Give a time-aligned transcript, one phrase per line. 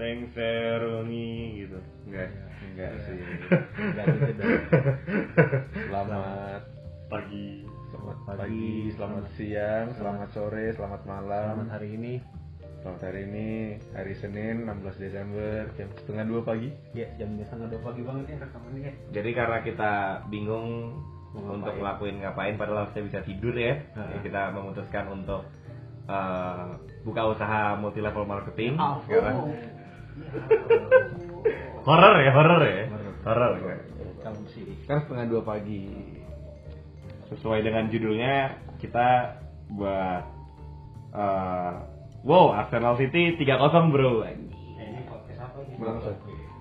[0.00, 2.28] lengser wengi gitu enggak
[2.60, 3.02] Enggak Iya.
[3.02, 3.20] sih.
[3.74, 4.52] Enggak gitu dong.
[5.82, 6.62] Selamat
[7.06, 7.48] pagi
[7.90, 11.58] Selamat Pagi, selamat siang, selamat sore, selamat malam.
[11.58, 12.12] Selamat hari ini.
[12.80, 13.48] Selamat hari ini,
[13.90, 16.70] hari Senin 16 Desember jam setengah dua pagi.
[16.92, 18.92] Ya, jam setengah dua pagi banget ya rekamannya ya.
[19.10, 19.92] jadi karena kita
[20.30, 20.96] bingung
[21.30, 23.74] Mau untuk ngelakuin ngapain padahal kita bisa tidur ya.
[23.92, 25.42] Jadi kita memutuskan untuk
[26.06, 26.66] eh,
[27.02, 28.98] buka usaha multi level marketing Oh.
[29.04, 29.50] sekarang
[31.86, 32.84] horor ya horor ya
[33.22, 33.76] horor ya.
[34.20, 34.64] Kamu sih.
[34.84, 35.84] Sekarang setengah dua pagi.
[37.30, 38.34] sesuai dengan judulnya
[38.76, 39.38] kita
[39.70, 40.22] buat
[41.10, 41.72] eh,
[42.20, 43.46] wow Arsenal City 3-0
[43.88, 45.78] bro Eh, ini podcast apa ini?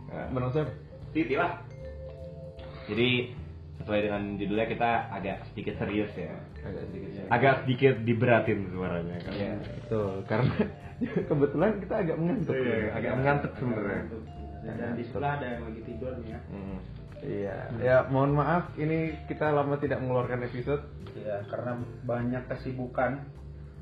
[0.07, 0.69] Nah, Menang siapa?
[1.09, 1.57] City lah
[2.85, 3.33] jadi
[3.81, 7.23] sesuai dengan judulnya kita agak sedikit serius ya Agak sedikit ya.
[7.29, 10.11] agak sedikit diberatin suaranya kan Iya, betul.
[10.25, 10.53] Karena
[11.29, 12.53] kebetulan kita agak mengantuk.
[12.55, 12.89] Iya, ya.
[12.95, 14.03] agak mengantuk sebenarnya.
[14.59, 16.39] Dan di sebelah ada yang lagi tidur nih ya.
[16.51, 16.79] Hmm.
[17.19, 20.83] Iya, ya mohon maaf ini kita lama tidak mengeluarkan episode.
[21.19, 23.27] Ya, karena banyak kesibukan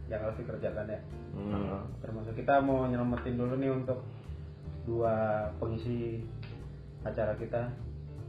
[0.09, 0.99] yang harus dikerjakan ya.
[1.37, 1.85] Hmm.
[2.01, 4.01] Termasuk kita mau nyelamatin dulu nih untuk
[4.87, 6.23] dua pengisi
[7.03, 7.69] acara kita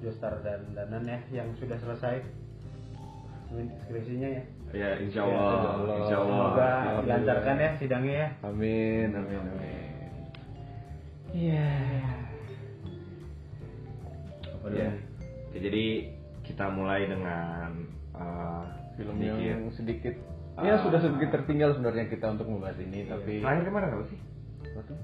[0.03, 2.21] Jostar dan Danan ya yang sudah selesai
[3.89, 4.45] skripsinya ya.
[4.69, 5.97] Ya insya Ya, Allah, insya Allah.
[5.97, 6.29] insya Allah.
[6.29, 7.03] Semoga Alhamdulillah.
[7.03, 8.29] dilancarkan ya sidangnya ya.
[8.43, 9.87] Amin, amin, amin.
[11.31, 11.71] Iya.
[14.55, 14.91] Apa Ya.
[15.49, 15.85] Ya, jadi
[16.43, 18.65] kita mulai dengan uh,
[18.97, 19.41] Film sedikit.
[19.41, 20.15] yang sedikit
[20.59, 20.83] ya Ah.
[20.83, 24.19] sudah sedikit tertinggal sebenarnya kita untuk membahas ini, tapi Terakhir ke mana apa sih?
[24.75, 24.99] Tuh?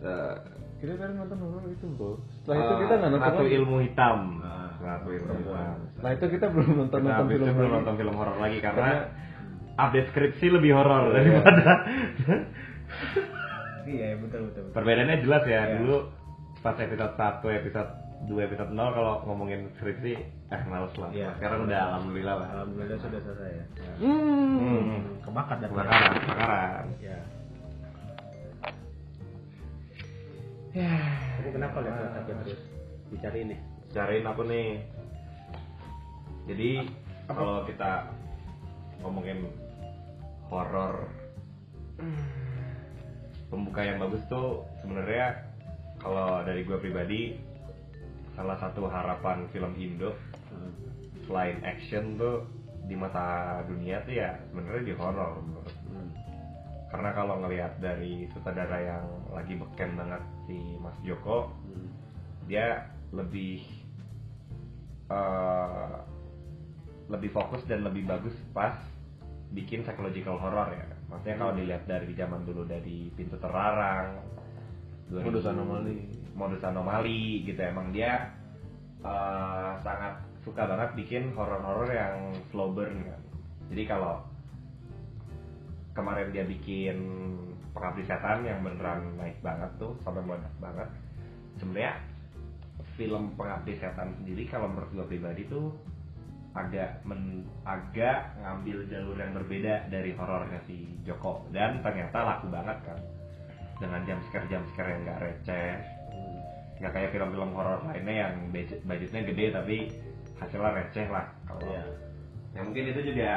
[0.00, 0.36] Uh,
[0.78, 2.20] kita kan nonton horor itu, Bro.
[2.38, 3.52] Setelah itu kita nggak nonton lagi.
[3.56, 4.18] Ilmu Hitam.
[4.40, 4.49] Ah,
[4.80, 5.76] Ratu Ilmu perempuan.
[5.92, 7.76] Setelah itu kita belum nonton Kita nonton film belum lagi.
[7.76, 9.08] nonton film horor lagi karena Karena-
[9.78, 11.14] update skripsi lebih horor Iya.
[11.14, 11.68] daripada
[13.82, 14.62] Iya, betul betul.
[14.62, 14.72] betul.
[14.72, 15.76] perbedaannya jelas ya Iya.
[15.78, 15.96] dulu
[16.58, 17.90] pas episode 1, episode
[18.22, 20.12] 2, episode 0 kalau ngomongin skripsi
[20.46, 21.32] eh males lah Iya.
[21.34, 23.64] sekarang udah alhamdulillah lah Alhamdulillah sudah selesai ya.
[23.98, 24.56] Hmm.
[24.58, 25.00] Hmm.
[25.20, 27.18] Kebakar dan kebakaran kebakaran Ya.
[31.36, 32.60] Kamu kenapa lihat laptopnya terus
[33.10, 33.58] dicari nih?
[33.90, 34.82] Cariin aku nih.
[36.46, 36.70] Jadi
[37.30, 38.10] kalau kita
[39.00, 39.46] ngomongin
[40.50, 41.08] horor
[43.50, 45.46] pembuka yang bagus tuh sebenarnya
[46.00, 47.38] kalau dari gue pribadi
[48.34, 50.14] salah satu harapan film Indo
[51.26, 52.46] selain action tuh
[52.86, 56.04] di mata dunia tuh ya sebenarnya di horor menurut gue.
[56.90, 61.54] karena kalau ngelihat dari sutradara yang lagi beken banget si Mas Joko
[62.50, 63.62] dia lebih
[65.10, 65.96] eh,
[67.10, 68.78] lebih fokus dan lebih bagus pas
[69.50, 70.86] bikin psychological horror ya.
[71.10, 74.22] Maksudnya kalau dilihat dari zaman dulu dari pintu terlarang
[75.10, 75.98] 2000 Modus anomali.
[76.38, 78.30] modus anomali gitu emang dia
[79.02, 83.20] eh, sangat suka banget bikin horor-horor yang slow burn kan.
[83.74, 84.22] Jadi kalau
[85.92, 86.96] kemarin dia bikin
[87.74, 90.88] pengabdi setan yang beneran naik banget tuh sampai meledak banget
[91.58, 91.92] sebenarnya
[93.00, 95.72] film pengabdi setan sendiri kalau menurut gue pribadi tuh
[96.52, 101.48] agak men, agak ngambil jalur yang berbeda dari horornya si Joko.
[101.48, 102.98] Dan ternyata laku banget kan.
[103.80, 105.72] Dengan jam scare jam scare yang nggak receh.
[106.82, 109.76] Nggak kayak film-film horor lainnya yang budget budgetnya gede tapi
[110.36, 111.84] hasilnya receh lah kalau Iya.
[112.56, 113.32] ya mungkin itu juga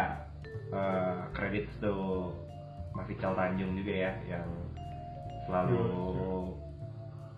[0.73, 2.33] eh, kredit tuh
[2.95, 4.47] Mas Ical Tanjung juga ya yang
[5.45, 5.83] selalu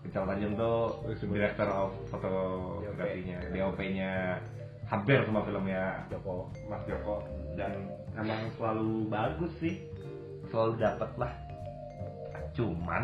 [0.06, 4.38] Ical Tanjung tuh director of fotografinya DOP-nya
[4.86, 6.46] hampir semua filmnya Joko.
[6.64, 7.72] Mas Joko dan
[8.14, 9.82] emang selalu bagus sih
[10.46, 11.32] selalu dapet lah
[12.52, 13.02] cuman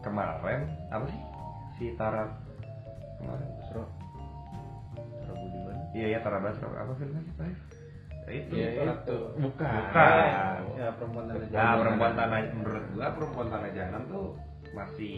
[0.00, 0.60] kemarin
[0.90, 1.22] apa sih
[1.72, 2.28] si Tara
[3.16, 3.84] kemarin Basro.
[5.14, 5.76] Basro Budiman.
[5.92, 7.54] iya ya Tara Basro apa filmnya sih?
[8.24, 9.68] Ya, itu Ya Tara- itu bukan.
[9.70, 10.58] Bukan.
[10.74, 11.76] Ya perempuan tanah Nah, jalan.
[11.78, 14.26] perempuan tanah menurut gua perempuan tanah jalan tuh
[14.72, 15.14] masih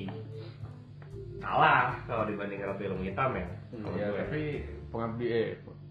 [1.39, 3.47] kalah kalau dibanding Ratu Ilmu Hitam ya.
[3.73, 4.19] Kalau Ya, gue.
[4.19, 4.43] tapi
[4.89, 5.47] pengabdi eh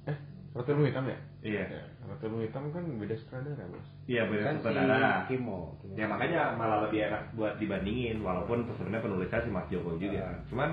[0.05, 0.17] eh
[0.51, 1.17] Ratu Ilmu Hitam ya?
[1.41, 1.63] iya.
[1.63, 3.87] Ya, Ratu Ilmu Hitam kan beda sutradara, Bos.
[4.05, 5.11] Iya beda Kan si sutradara.
[5.27, 5.59] Kimo.
[5.79, 5.93] Kimo.
[5.93, 10.41] Ya makanya malah lebih enak buat dibandingin walaupun sebenarnya penulisnya si Mas Joko juga.
[10.47, 10.69] Cuman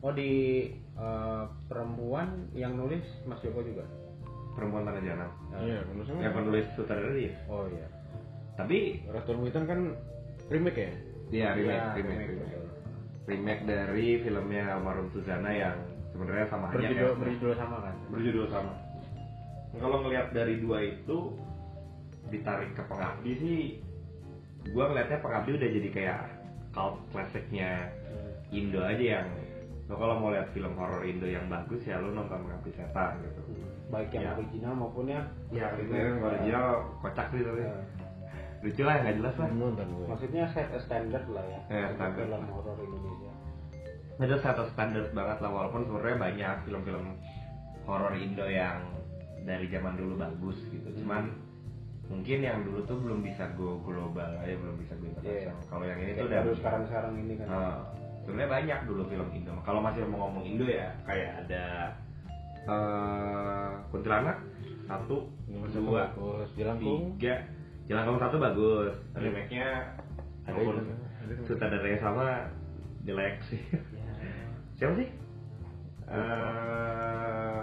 [0.00, 3.84] Oh di eh, perempuan yang nulis Mas Joko juga.
[4.54, 5.26] perempuan tanah jalan
[5.58, 6.20] Iya, menurut saya.
[6.22, 7.34] yang penulis sutradara dia.
[7.48, 7.88] Oh iya.
[8.54, 9.80] Tapi Ratu Ilmu Hitam kan
[10.46, 10.92] remake ya?
[11.32, 12.63] Iya remake, Iya, remake, remake, remake.
[13.24, 15.76] Remake dari filmnya Almarhum Suzana yang
[16.12, 17.16] sebenarnya sama aja Berjudul ya.
[17.16, 17.94] berjudul sama kan?
[18.08, 18.72] berjudul sama.
[19.74, 21.18] Kalau ngelihat dari dua itu
[22.24, 23.60] ditarik ke pengabdi sih,
[24.70, 26.20] gua ngelihatnya pengabdi udah jadi kayak
[26.70, 27.90] cult klasiknya
[28.48, 29.28] Indo aja yang
[29.84, 33.40] lo kalau mau lihat film horor Indo yang bagus ya lo nonton Pengabdi Setan gitu
[33.90, 34.32] baik yang Ya.
[34.34, 36.66] original maupun yang ya itu yang original
[36.98, 37.74] kocak sih tapi Ya.
[38.64, 39.48] Lucu lah nggak jelas lah.
[39.52, 42.26] Nonton gue maksudnya set a standard lah ya Ya, untuk standard.
[42.26, 43.32] film horor Indonesia.
[44.16, 47.04] Itu satu standar banget lah walaupun sebenarnya banyak film-film
[47.84, 48.80] horor Indo yang
[49.44, 50.88] dari zaman dulu bagus gitu.
[50.96, 51.28] Cuman
[52.04, 55.56] mungkin yang dulu tuh belum bisa go global aja belum bisa go internasional.
[55.56, 55.68] Iya.
[55.68, 57.46] kalau yang ini tuh udah sekarang sekarang ini kan.
[57.48, 57.76] Nah,
[58.24, 59.52] sebenarnya banyak dulu film Indo.
[59.60, 61.64] Kalau masih mau ngomong Indo ya kayak ada
[62.64, 64.40] eh kuntilanak
[64.88, 65.28] satu
[65.68, 66.08] dua
[66.56, 67.44] jelangkung tiga
[67.84, 69.92] Jelangkung satu bagus remake-nya
[70.48, 70.96] Ada walaupun
[71.44, 72.48] sutradaranya sama
[73.04, 73.60] jelek sih.
[73.60, 73.80] Ya.
[74.80, 75.08] siapa sih?
[76.08, 77.60] Eh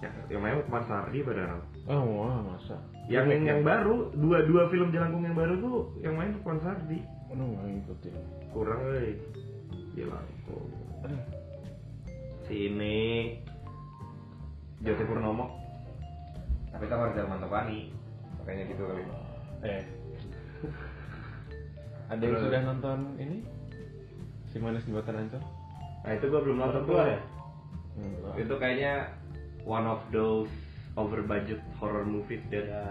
[0.00, 2.76] yang, yang main Lukman Sardi padahal oh wah masa.
[3.10, 3.66] Yang yang ya?
[3.66, 8.14] baru dua dua film Jelangkung yang baru tuh yang main Lukman Sardi Aduh, nggak ngikutin
[8.50, 9.20] kurang euy
[9.92, 10.68] Jelangkung
[11.04, 11.22] Aduh.
[12.48, 12.98] si ini
[14.80, 15.60] Jose Purnomo.
[16.72, 17.92] Tapi itu harus Darman Topani.
[18.40, 19.04] Makanya gitu kali
[19.64, 19.84] eh.
[22.10, 22.44] Ada yang Terus.
[22.50, 23.38] sudah nonton ini?
[24.50, 25.42] Si manis di Ancol?
[26.02, 27.20] Nah itu gua belum nonton tuh ya?
[28.00, 28.34] Enggak.
[28.40, 28.94] itu kayaknya
[29.66, 30.50] one of those
[30.96, 32.84] over budget horror movies that ya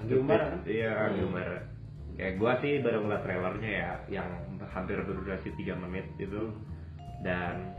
[0.00, 0.60] Anggi Umbara kan?
[0.66, 1.60] Iya Anggi Umbara
[2.20, 4.28] kayak gua sih baru ngeliat trailernya ya yang
[4.68, 6.52] hampir berdurasi 3 menit itu.
[7.20, 7.76] Dan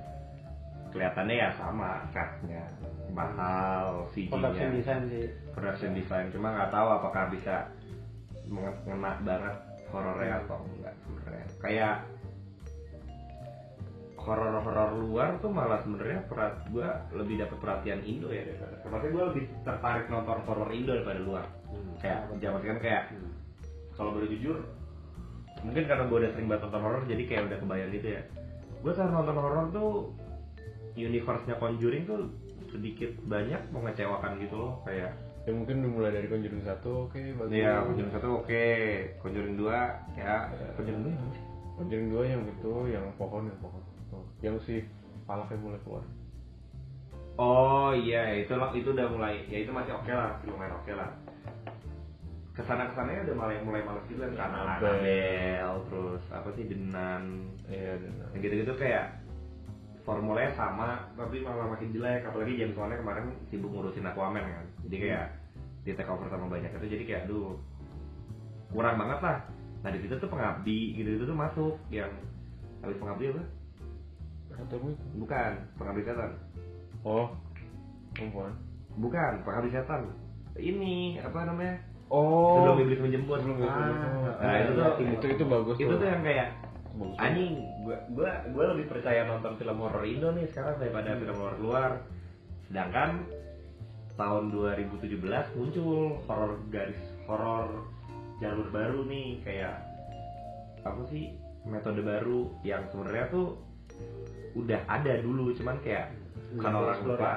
[0.91, 2.63] kelihatannya ya sama setnya
[3.11, 5.25] mahal production CG-nya design sih.
[5.55, 7.69] Production design cuma nggak tahu apakah bisa
[8.51, 9.55] mengena banget
[9.89, 11.95] horornya atau enggak sebenarnya kayak
[14.21, 19.23] horor-horor luar tuh malah sebenarnya perat gua lebih dapat perhatian Indo ya daripada maksudnya gua
[19.33, 21.95] lebih tertarik nonton horor Indo daripada luar Hmm.
[22.03, 23.31] kayak zaman sekarang kayak Hmm.
[23.95, 24.59] kalau boleh jujur
[25.61, 28.21] mungkin karena gue udah sering banget nonton horor jadi kayak udah kebayang gitu ya
[28.81, 29.89] gue saat nonton horor tuh
[30.97, 32.27] universe-nya Conjuring tuh
[32.67, 37.53] sedikit banyak mengecewakan gitu loh kayak ya mungkin dimulai dari Conjuring satu oke bagus.
[37.53, 38.65] Iya, Conjuring satu oke,
[39.21, 41.13] Conjuring dua ya, Conjuring dua
[41.81, 43.81] Conjuring dua yang itu yang pohon yang pohon.
[44.11, 44.85] Oh, yang si
[45.23, 46.05] palaknya mulai keluar.
[47.39, 51.09] Oh iya, itu itu udah mulai, ya itu masih oke lah, lumayan oke lah.
[52.51, 55.79] Ke sana ke sananya udah mulai mulai males gitu kan, karena Annabelle.
[55.87, 59.23] Terus apa sih Denan, iya dan yang gitu-gitu kayak
[60.03, 62.27] formulanya sama, tapi malah makin jelek.
[62.27, 65.25] Apalagi James Wan kemarin sibuk ngurusin Aquaman kan, jadi kayak
[65.81, 67.57] di take over sama banyak itu, jadi kayak aduh
[68.69, 69.37] kurang banget lah.
[69.81, 72.09] Nah di situ tuh pengabdi gitu-gitu tuh masuk yang
[72.81, 73.43] habis pengabdi apa?
[74.51, 74.77] itu
[75.17, 76.31] Bukan, pengabdi setan.
[77.01, 77.33] oh
[78.13, 78.53] perempuan
[78.93, 80.01] Bukan, pengabdi setan.
[80.53, 81.81] Ini apa namanya?
[82.11, 83.37] oh Sebelum iblis menjemput.
[83.41, 84.33] Sebelum iblis Ah, menjemput.
[84.37, 86.05] Nah, itu tuh itu itu bagus itu tuh.
[86.05, 86.47] yang kayak
[86.91, 87.51] bagus anjing
[87.87, 91.91] gua gua gua lebih percaya nonton film horor Indo nih sekarang daripada film horor luar.
[92.67, 93.23] Sedangkan
[94.21, 95.17] tahun 2017
[95.57, 97.89] muncul horor garis horor
[98.37, 99.81] jalur baru nih kayak
[100.81, 101.33] apa sih
[101.63, 103.57] metode baru yang sebenarnya tuh
[104.53, 106.13] udah ada dulu cuman kayak
[106.53, 107.33] bukan orang lupa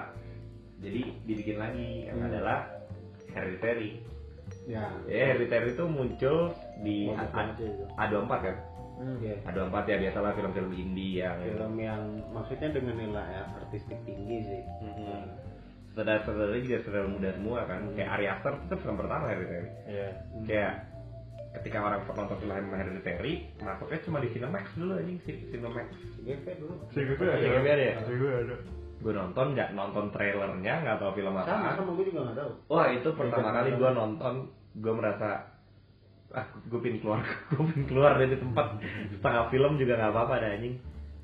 [0.77, 2.29] jadi dibikin lagi yang Hmm.
[2.29, 2.59] adalah
[3.31, 4.05] Hereditary
[4.67, 7.85] ya ya Hereditary itu muncul di Bagus A- banget sih itu.
[7.97, 8.57] A24 kan
[8.95, 9.35] Iya.
[9.43, 13.27] A24 ya biasalah film-film indie yang film yang maksudnya dengan nilai
[13.59, 15.25] artistik tinggi sih Mhm.
[15.95, 17.81] Saudara-saudara juga saudara muda semua kan.
[17.95, 20.09] Kayak Ari Aster itu film pertama Hereditary iya.
[20.43, 20.73] Kayak
[21.55, 25.19] ketika orang nonton film Hereditary Masuknya cuma di Cinemax dulu anjing.
[25.23, 25.87] Ci- Cinemax.
[26.21, 26.75] GP dulu.
[26.91, 27.39] CGV ada.
[27.79, 27.95] Ya?
[28.03, 28.57] gue ada.
[28.99, 31.79] Gue nonton nggak nonton trailernya nggak tahu film sama apa.
[31.79, 32.51] Sama gue juga nggak tahu.
[32.67, 33.79] Wah itu pertama Iya, kali iya.
[33.79, 34.35] gue nonton
[34.75, 35.29] Gue merasa
[36.35, 37.23] ah gue pingin keluar
[37.55, 38.67] gue pingin keluar dari tempat.
[39.15, 40.75] Setengah film juga nggak apa-apa ada anjing.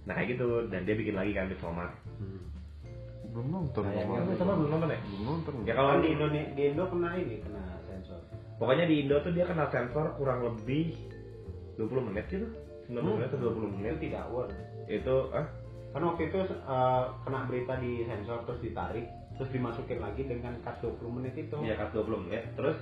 [0.06, 0.70] Nah kayak gitu.
[0.70, 1.90] Dan dia bikin lagi kan Midsommar
[3.30, 4.22] belum nonton Nah, yang gua.
[4.24, 5.00] Midsommar belum nonton ya?
[5.00, 5.52] Belum nonton.
[5.62, 8.20] Ya kalau di Indo di Indo kena ini kena sensor.
[8.56, 10.94] Pokoknya di Indo tuh dia kena sensor kurang lebih
[11.76, 12.46] 20 menit gitu.
[12.88, 13.94] 19 menit atau 20 itu menit.
[14.02, 14.54] tidak worth.
[14.84, 15.46] Itu ah?
[15.90, 20.76] Kan waktu itu eh, kena berita di sensor terus ditarik terus dimasukin lagi dengan cut
[20.80, 21.56] 20 menit itu.
[21.56, 22.44] Iya cut 20 menit.
[22.52, 22.76] Terus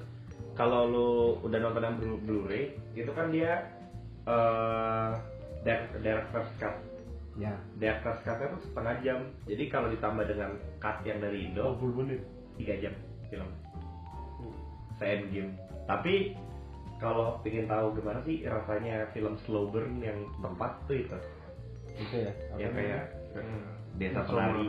[0.52, 1.08] kalau lu
[1.40, 3.62] udah nonton yang Blu- Blu-ray, itu kan dia
[4.24, 5.10] eh
[5.62, 6.74] direct- director's cut.
[7.38, 9.18] Ya Director's cut-nya tuh setengah jam.
[9.46, 10.50] Jadi kalau ditambah dengan
[10.82, 12.20] cut yang dari Indo, 20 menit
[12.58, 12.94] 3 jam
[13.30, 13.48] film.
[14.98, 15.54] Saya game.
[15.86, 16.34] Tapi
[16.98, 21.18] kalau pengen tahu gimana sih rasanya film slow burn yang tempat tuh itu,
[21.94, 23.14] itu ya yang kayak
[23.94, 24.50] desa Midsommar.
[24.50, 24.66] penari,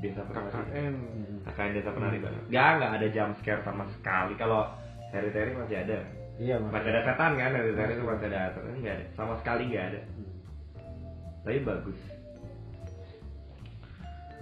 [0.00, 0.48] desa penari.
[0.48, 1.38] KKN Hmm.
[1.44, 2.42] kakaknya desa penari banget.
[2.48, 4.32] Gak, nggak ada jump scare sama sekali.
[4.40, 4.64] Kalau
[5.12, 5.98] Hereditary masih ada.
[6.36, 9.34] iya mas masih ada setan kan dari tadi itu masih ada setan nggak ada sama
[9.40, 10.00] sekali nggak ada
[11.46, 12.00] tapi bagus.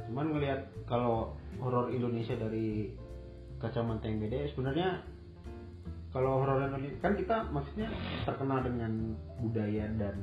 [0.09, 2.89] Cuman ngelihat kalau horor Indonesia dari
[3.61, 4.89] kacamata yang beda ya sebenarnya
[6.17, 7.93] kalau horor Indonesia kan kita maksudnya
[8.25, 10.17] terkenal dengan budaya dan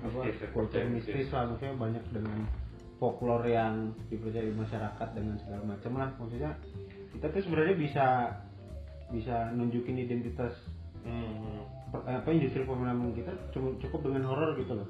[0.00, 1.52] apa ya, kultur percaya mistis lah.
[1.52, 2.48] Maksudnya banyak dengan
[2.96, 6.08] folklore yang dipercaya di masyarakat dengan segala macam lah.
[6.16, 6.50] Maksudnya
[7.12, 8.06] kita tuh sebenarnya bisa
[9.12, 10.56] bisa nunjukin identitas
[11.04, 11.60] hmm.
[11.92, 13.36] apa industri perfilman kita
[13.84, 14.88] cukup dengan horor gitu loh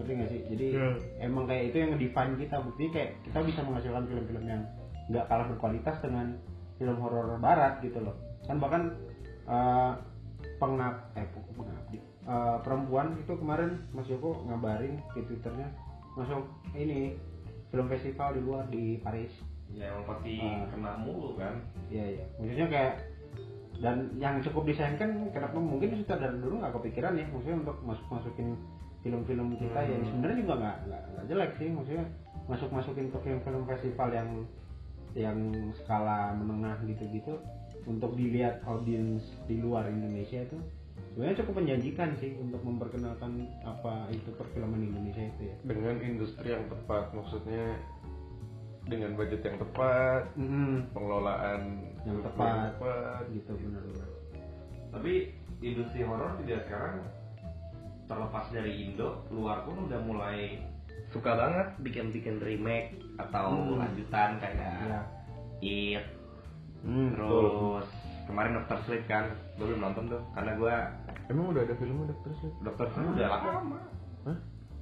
[0.00, 0.88] ngerti gak sih jadi Iya.
[1.22, 4.62] emang kayak itu yang define kita bukti kayak kita bisa menghasilkan film-film yang
[5.06, 6.26] nggak kalah berkualitas dengan
[6.74, 8.82] film horor barat gitu loh kan bahkan
[9.46, 9.92] eh
[10.56, 15.66] pengab eh pengabdi Eh, perempuan itu kemarin Mas Joko ngabarin di twitternya
[16.14, 17.16] masuk ini
[17.68, 19.32] film festival di luar di Paris
[19.72, 20.68] ya emang pasti Ah.
[20.68, 22.24] kena mulu kan Iya iya.
[22.38, 22.94] Maksudnya kayak
[23.80, 28.48] dan yang cukup disayangkan kenapa mungkin sutradara dulu nggak kepikiran ya maksudnya untuk masuk masukin
[29.00, 30.08] film-film kita yang Hmm.
[30.12, 32.04] sebenarnya juga nggak nggak jelek sih maksudnya
[32.46, 34.28] masuk masukin ke film-film festival yang
[35.10, 35.38] yang
[35.74, 37.34] skala menengah gitu-gitu
[37.84, 40.58] untuk dilihat audiens di luar Indonesia itu
[41.10, 43.32] sebenarnya cukup menjanjikan sih untuk memperkenalkan
[43.64, 45.54] apa itu perfilman Indonesia itu ya.
[45.64, 47.74] dengan industri yang tepat maksudnya
[48.86, 50.86] dengan budget yang tepat Mm-mm.
[50.92, 51.62] pengelolaan
[52.02, 52.54] Yang yang tepat.
[52.74, 54.08] tepat gitu benar-benar.
[54.90, 55.12] tapi
[55.60, 56.96] industri horor juga sekarang
[58.10, 60.58] terlepas dari Indo luar pun udah mulai
[61.08, 61.66] suka banget.
[61.80, 63.78] bikin-bikin remake atau Hmm.
[63.78, 65.00] lanjutan kayak Ya.
[65.60, 66.02] It
[66.80, 67.84] Hmm, terus
[68.24, 69.28] kemarin Doctor Sleep kan.
[69.54, 70.74] Gue belum nonton tuh karena gue
[71.28, 73.78] emang udah ada filmnya dokter sih Doctor Sleep udah lama.
[74.24, 74.38] Hah?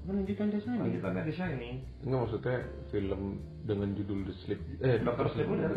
[0.07, 0.81] Lanjutan jasa ini.
[0.81, 1.71] lanjutan dari ini
[2.01, 2.57] Enggak maksudnya
[2.89, 3.23] film
[3.63, 4.61] dengan judul The Sleep.
[4.79, 5.69] Eh Doctor Sleep udah?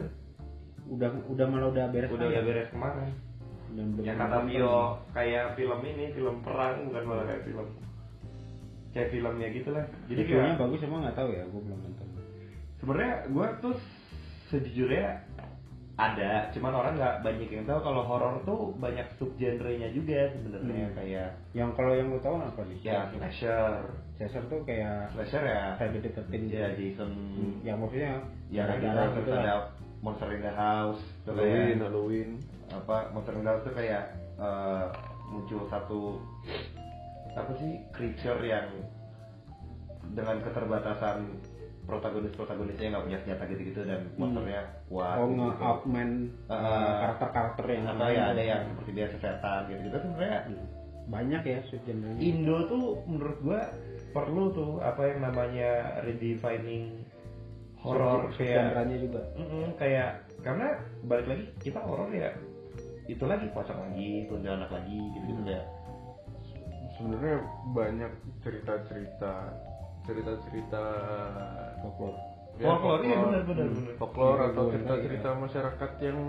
[0.88, 1.10] udah.
[1.28, 3.12] Udah malah udah beres udah udah beres kemarin
[3.72, 4.78] dan yang kata Vio
[5.12, 7.68] kayak film ini film perang bukan malah kayak film.
[8.92, 12.08] Kayak filmnya gitu lah jadi kayak bagus emang nggak tahu ya gue belum nonton.
[12.84, 13.76] Sebenarnya gue tuh
[14.52, 15.08] sejujurnya
[15.96, 20.96] ada cuman orang nggak banyak yang tahu kalau horor tuh banyak subgenrenya juga sebenarnya Hmm.
[20.98, 23.86] kayak yang kalau yang lu tahu apa nih ya slasher.
[24.18, 25.64] Caesar tuh kayak slasher ya.
[25.78, 27.12] The 13 ya Jason
[27.62, 28.18] yang maksudnya
[28.50, 29.56] ya kayak gitu terus gitu ada
[30.02, 32.30] Monster in the House Halloween kayak Halloween
[32.72, 34.04] apa Monster in House tuh kayak
[34.40, 34.86] eh,
[35.32, 36.20] muncul satu
[37.32, 38.68] apa sih creature yang
[40.12, 41.40] dengan keterbatasan
[41.88, 45.64] protagonis protagonisnya nggak punya senjata gitu-gitu dan monsternya kuat oh gitu.
[45.64, 50.40] up man Uh, karakter-karakter yang atau lain ya ada yang seperti biasa setan gitu-gitu sebenarnya
[50.52, 50.68] Hmm.
[51.10, 53.62] banyak ya subgenre Indo tuh menurut gua
[54.12, 55.72] perlu tuh apa yang namanya
[56.06, 57.02] redefining
[57.82, 60.68] horor kayak juga Mm-mm, kayak karena
[61.08, 62.30] balik lagi kita horor ya
[63.12, 65.64] itu lagi pocong lagi kuntilanak lagi gitu gitu ya
[66.94, 67.38] sebenarnya
[67.72, 69.34] banyak cerita-cerita
[70.02, 70.84] cerita-cerita
[71.80, 72.18] folklore.
[72.60, 73.96] Ya, Folklore, iya, benar, benar, Hmm, benar.
[73.96, 76.20] folklore Iya, atau benar, cerita-cerita masyarakat yang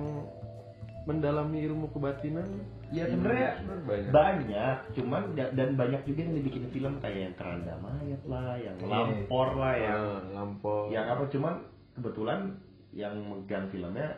[1.02, 2.46] mendalami ilmu kebatinan
[2.88, 4.10] ya sebenarnya banyak.
[4.14, 8.76] banyak cuman da- dan banyak juga yang dibikin film kayak yang keranda mayat lah yang
[8.78, 8.86] Iya.
[8.86, 11.54] lampor lah yang Ah, lampau yang apa cuman
[11.92, 12.40] kebetulan
[12.94, 14.14] yang megang filmnya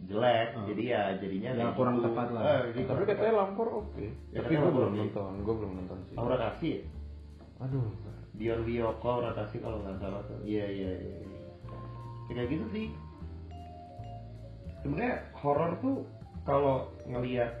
[0.00, 0.64] jelek Hmm.
[0.64, 2.04] jadi ya jadinya Yang kayak kurang gitu.
[2.08, 2.42] tepat lah.
[2.42, 6.14] Eh, jadi tapi katanya lampor oke Ya, tapi gue belum nonton gue belum nonton sih
[6.16, 6.76] Aura kasih
[7.58, 7.88] aduh
[8.32, 11.38] Dion Wiyoko Aura kasih kalau nggak salah tuh iya iya iya iya.
[12.26, 12.86] Ya, kayak gitu sih
[14.80, 16.08] sebenarnya horor tuh
[16.42, 17.52] kalau ngelihat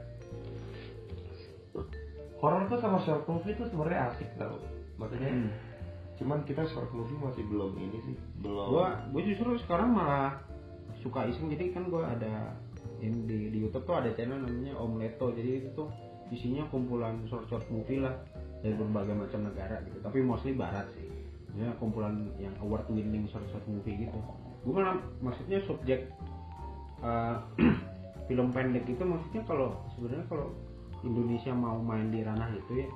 [2.40, 4.56] horor tuh sama short movie tuh sebenarnya asik tau
[4.96, 5.50] maksudnya Hmm.
[6.16, 10.40] cuman kita short movie masih belum ini sih belum gua gua justru sekarang malah
[11.00, 11.48] suka iseng.
[11.50, 12.54] Jadi kan gua ada
[13.00, 15.32] yang di, di YouTube tuh ada channel namanya Om Leto.
[15.32, 15.88] Jadi itu tuh
[16.30, 18.14] isinya kumpulan short short movie lah
[18.60, 19.98] dari berbagai macam negara gitu.
[20.04, 21.08] Tapi mostly barat sih.
[21.58, 24.18] Ya kumpulan yang award winning short short movie gitu.
[24.62, 26.12] Gua malah maksudnya subjek
[27.02, 27.36] eh,
[28.30, 30.54] film pendek itu maksudnya kalau sebenarnya kalau
[31.00, 32.88] Indonesia mau main di ranah itu ya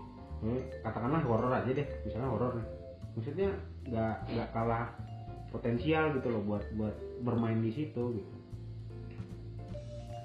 [0.45, 1.89] eh, katakanlah horor aja deh.
[2.07, 2.61] Misalnya horor
[3.15, 3.49] maksudnya
[3.89, 4.91] nggak nggak kalah
[5.55, 8.35] potensial gitu loh buat buat bermain di situ gitu.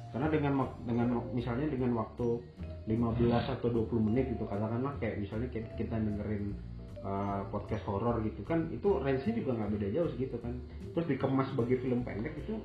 [0.09, 2.41] Karena dengan dengan misalnya dengan waktu
[2.89, 6.57] 15 atau 20 menit gitu katakanlah kayak misalnya kita, kita dengerin
[7.05, 10.57] uh, podcast horor gitu kan itu range-nya juga nggak beda jauh segitu kan.
[10.97, 12.57] Terus dikemas sebagai film pendek itu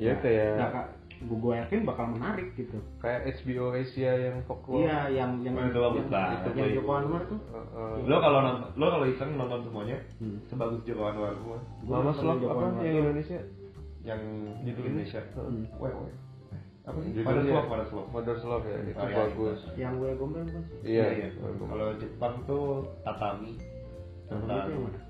[0.00, 2.76] ya nggak- kayak gue gue yakin bakal menarik gitu.
[3.00, 6.38] Kayak HBO Asia yang folklore iya yang yang Oh, itu bagus yang, banget.
[6.44, 7.40] yang, yang Joko Anwar tuh.
[7.48, 9.96] Uh, uh, lo kalau nonton lo kalau iseng nonton semuanya?
[10.20, 10.38] Hmm.
[10.46, 11.58] sebagus Joko Anwar semua.
[11.84, 12.84] Gua Mama Joko apa Anwar.
[12.84, 12.96] yang.
[13.00, 13.38] Indonesia?
[14.04, 14.20] Yang
[14.62, 15.20] di Indonesia.
[15.34, 15.64] Hmm.
[15.80, 16.14] Weh, weh.
[16.86, 17.10] apa sih?
[17.18, 17.66] Mother's Love.
[17.66, 18.08] Mother's Love.
[18.14, 19.60] Mother's Love ya itu Oh, iya, bagus.
[19.74, 22.64] Yang gue gombel kan iya iya kalau Jepang tuh
[23.02, 23.52] tatami.
[24.26, 25.00] Tatami tentang itu yang mana?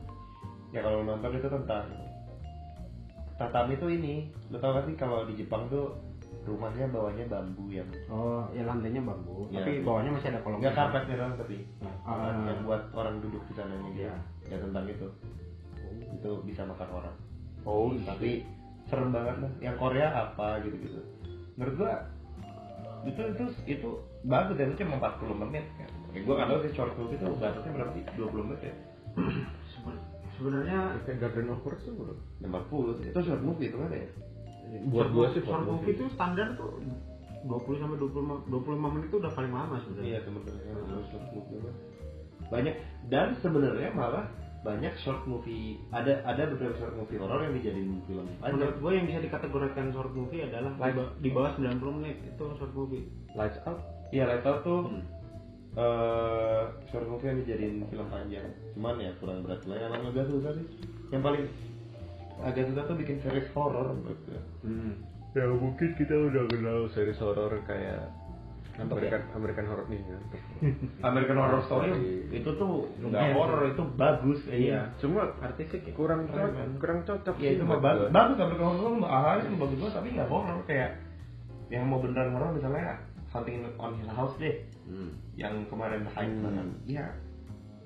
[0.75, 1.84] ya kalau nonton itu tentang
[3.37, 4.14] tatami tuh ini
[4.49, 5.93] lu tau gak sih kalau di Jepang tuh
[6.47, 9.61] rumahnya bawahnya bambu yang oh ya lantainya bambu Iya.
[9.61, 11.57] tapi bawahnya masih ada kolong nggak karpetnya doang tapi
[12.07, 12.31] Ah.
[12.47, 14.14] yang buat orang duduk di sananya gitu Iya.
[14.47, 15.07] ya tentang itu.
[16.12, 17.16] Itu bisa makan orang.
[17.66, 18.47] Oh tapi
[18.87, 19.52] serem banget lah.
[19.59, 21.00] Yang Korea apa gitu gitu
[21.59, 21.93] menurut gua
[23.02, 23.88] itu itu itu
[24.23, 25.66] bagus dan itu cuma 40 menit.
[25.75, 28.02] Kan ya, gua kan tahu sih short movie itu batasnya berapa sih?
[28.14, 28.75] 20 menit ya
[30.37, 31.95] sebenarnya kayak Garden of Words tuh
[32.45, 34.07] 40 sih itu short movie itu kan ya?
[34.90, 36.81] Buat gua sih short movie itu standar tuh
[37.47, 40.09] 20 sampai 25 25 menit itu udah paling lama sebenarnya.
[40.11, 41.75] Iya sebenarnya kalau short movie mah.
[42.47, 42.75] banyak
[43.11, 44.26] dan sebenarnya malah
[44.62, 45.78] banyak short movie.
[45.95, 48.26] Ada ada beberapa short movie horor yang dijadiin film.
[48.43, 50.75] Aja menurut gue yang bisa dikategorikan short movie adalah
[51.23, 53.07] di bawah 90 menit itu short movie.
[53.38, 53.78] Lights Out.
[54.11, 55.02] Iya, Lights Out tuh Hmm.
[55.76, 58.49] Eh short movie yang dijadiin film panjang.
[58.73, 59.76] Cuman ya kurang berat lah.
[59.78, 60.66] Emang agak susah sih.
[61.12, 61.45] Yang paling
[62.40, 64.40] agak susah tuh bikin series horor menurut gue.
[64.62, 64.92] hmm.
[65.33, 68.09] ya mungkin kita udah kenal series horor kayak
[68.76, 70.42] Ngantuk American American Horror nih ngantuk.
[71.09, 71.92] American Horror Story
[72.28, 73.33] itu tuh nggak Iya.
[73.33, 74.40] horor itu bagus.
[74.45, 74.80] Iya.
[74.97, 76.71] cuma artistik ya kurang cocok kan?
[76.76, 78.09] kurang cocok Ya itu mah bagus.
[78.12, 80.90] Bagus American Horror Story ah itu bagus banget tapi nggak horor kayak
[81.66, 85.11] yang mau beneran horor misalnya Something on Hill House deh hmm.
[85.35, 86.45] yang kemarin hype Hmm.
[86.45, 86.66] banget.
[86.87, 87.06] Ya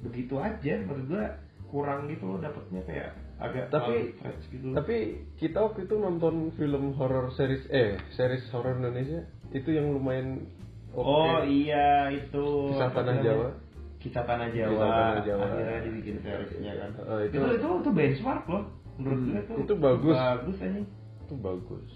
[0.00, 1.24] begitu aja menurut gua
[1.68, 4.12] kurang gitu loh dapetnya kayak agak Tapi-
[4.48, 4.66] gitu.
[4.72, 4.96] Tapi
[5.36, 10.44] kita waktu itu nonton film horror series eh series horror Indonesia itu yang lumayan
[10.90, 11.04] oke.
[11.04, 13.24] Oh iya itu Kisah Tanah namanya?
[13.24, 13.48] Jawa.
[14.00, 14.72] Kisah Tanah Jawa.
[14.72, 15.44] Kisah Tanah Jawa.
[15.46, 16.90] Akhirnya dibikin seriesnya kan.
[16.96, 18.64] Eh, itu, itu- itu itu benchmark loh.
[19.00, 20.16] Menurut Hmm, gue itu itu bagus.
[20.16, 20.80] Bagus aja.
[21.24, 21.88] Itu bagus.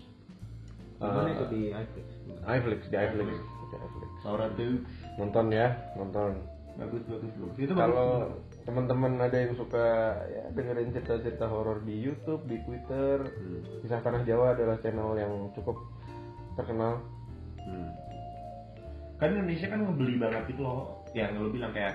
[0.95, 2.07] Gimana Eh, itu di iFlix
[2.47, 3.29] iFlix di iFlix.
[4.25, 4.89] Laura Dukes
[5.21, 6.33] Nonton ya, nonton.
[6.75, 7.55] bagus bagus bagus.
[7.55, 8.35] Itu Kalau
[8.67, 9.87] teman-teman ada yang suka
[10.27, 13.63] ya dengerin cerita-cerita horor di YouTube, di Twitter, Hmm.
[13.79, 15.79] Kisah Tanah Jawa adalah channel yang cukup
[16.59, 16.99] terkenal.
[17.63, 17.95] Hmm.
[19.23, 21.07] Kan Indonesia kan ngebeli banget itu loh.
[21.15, 21.95] Yang lo bilang kayak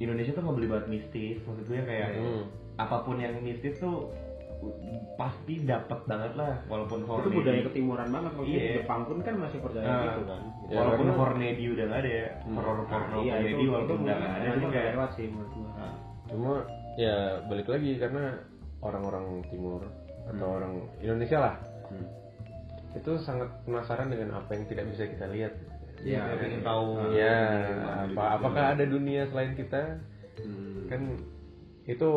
[0.00, 1.36] Indonesia tuh ngebeli banget mistis.
[1.44, 2.44] Maksud gue kayak Hmm.
[2.80, 4.08] apa pun yang mistis tuh
[5.16, 8.74] pasti dapat banget lah walaupun horror itu budaya ketimuran banget maksudnya Iya.
[8.78, 12.10] Jepang pun kan masih percaya Nah, gitu kan Ya, walaupun karena- Hornedi udah nggak ada
[12.12, 12.54] ya Hmm.
[12.56, 15.50] horror porno iya, komedi itu, walaupun itu udah nggak ada itu kayak lewat sih menurut
[15.52, 15.68] gua.
[15.72, 15.92] Nah,
[16.26, 16.52] Cuma
[16.96, 17.16] ya
[17.46, 18.24] balik lagi karena
[18.80, 19.82] orang-orang timur
[20.26, 20.56] atau Hmm.
[20.58, 21.54] orang Indonesia lah
[21.86, 22.06] Hmm.
[22.92, 25.52] itu sangat penasaran dengan apa yang tidak bisa kita lihat.
[25.98, 27.38] Iya, ya, pengen tahu Ya,
[28.04, 29.96] apa apakah ada dunia selain kita?
[30.36, 30.84] Hmm.
[30.86, 31.02] Kan
[31.84, 32.10] itu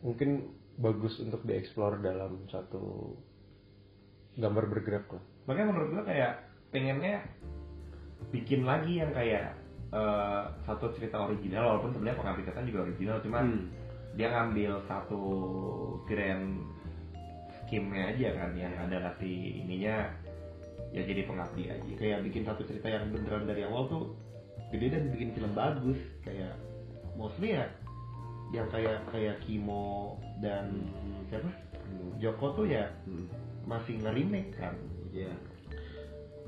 [0.00, 3.12] mungkin bagus untuk dieksplor dalam satu
[4.40, 5.22] gambar bergerak lah.
[5.44, 6.32] makanya menurut gua kayak
[6.72, 7.20] pengennya
[8.32, 9.52] bikin lagi yang kayak
[9.90, 13.66] eh, satu cerita original walaupun sebenarnya pengabdi setan juga original cuman Hmm.
[14.14, 15.22] dia ngambil satu
[16.06, 16.62] grand
[17.62, 20.10] scheme-nya aja kan yang ada nanti ininya
[20.90, 24.04] ya jadi pengabdi aja kayak bikin satu cerita yang beneran dari awal tuh
[24.74, 26.54] gede dan bikin film bagus kayak
[27.14, 27.66] mostly ya
[28.50, 30.84] yang kayak kayak Kimo dan
[31.26, 31.48] siapa
[32.16, 33.28] Joko tuh ya Hmm.
[33.64, 34.74] masih nge-remake kan
[35.10, 35.32] Iya.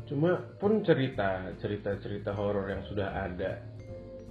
[0.04, 3.58] Cuma pun cerita cerita cerita horor yang sudah ada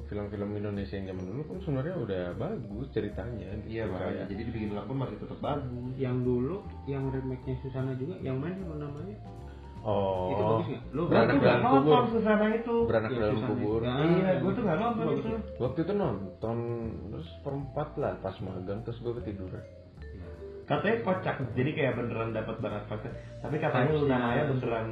[0.06, 3.47] film-film Indonesia yang zaman dulu pun sebenarnya udah bagus ceritanya.
[3.58, 3.80] gitu.
[3.80, 8.38] iya Kayak- jadi dibikin pun masih tetap bagus Yang dulu yang remake-nya Susana juga yang
[8.38, 9.15] mana namanya?
[9.82, 10.30] Oh.
[10.30, 10.84] Itu bagus nggak?
[10.88, 11.74] Lu Gua beranak dalam kubur.
[11.82, 13.80] nonton Susana itu Beranak Iya, dalam kubur.
[13.82, 13.94] Ya.
[14.00, 15.39] iya gue tuh gak nonton Bagus itu ya?
[15.58, 16.58] Waktu itu nonton
[17.10, 19.63] terus perempat lah pas magang terus gue ketiduran.
[20.63, 24.88] katanya kocak jadi kayak beneran dapat banget kocak tapi katanya Maya beneran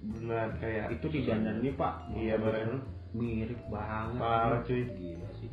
[0.00, 2.82] beneran kayak itu di dandan nih pak Iya, bener.
[3.10, 4.82] mirip banget Parah, cuy.
[4.90, 5.50] gila sih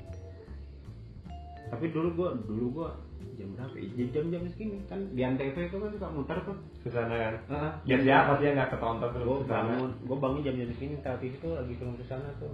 [1.68, 2.90] tapi dulu gua dulu gua
[3.36, 4.06] jam berapa ya?
[4.14, 7.72] jam jam segini kan di antv itu kan suka muter tuh Susana kan Heeh.
[7.84, 10.96] biar siapa sih yang gak ketonton gue film Susana bangun gue bangun jam jam segini
[11.02, 12.54] TV itu lagi film Susana tuh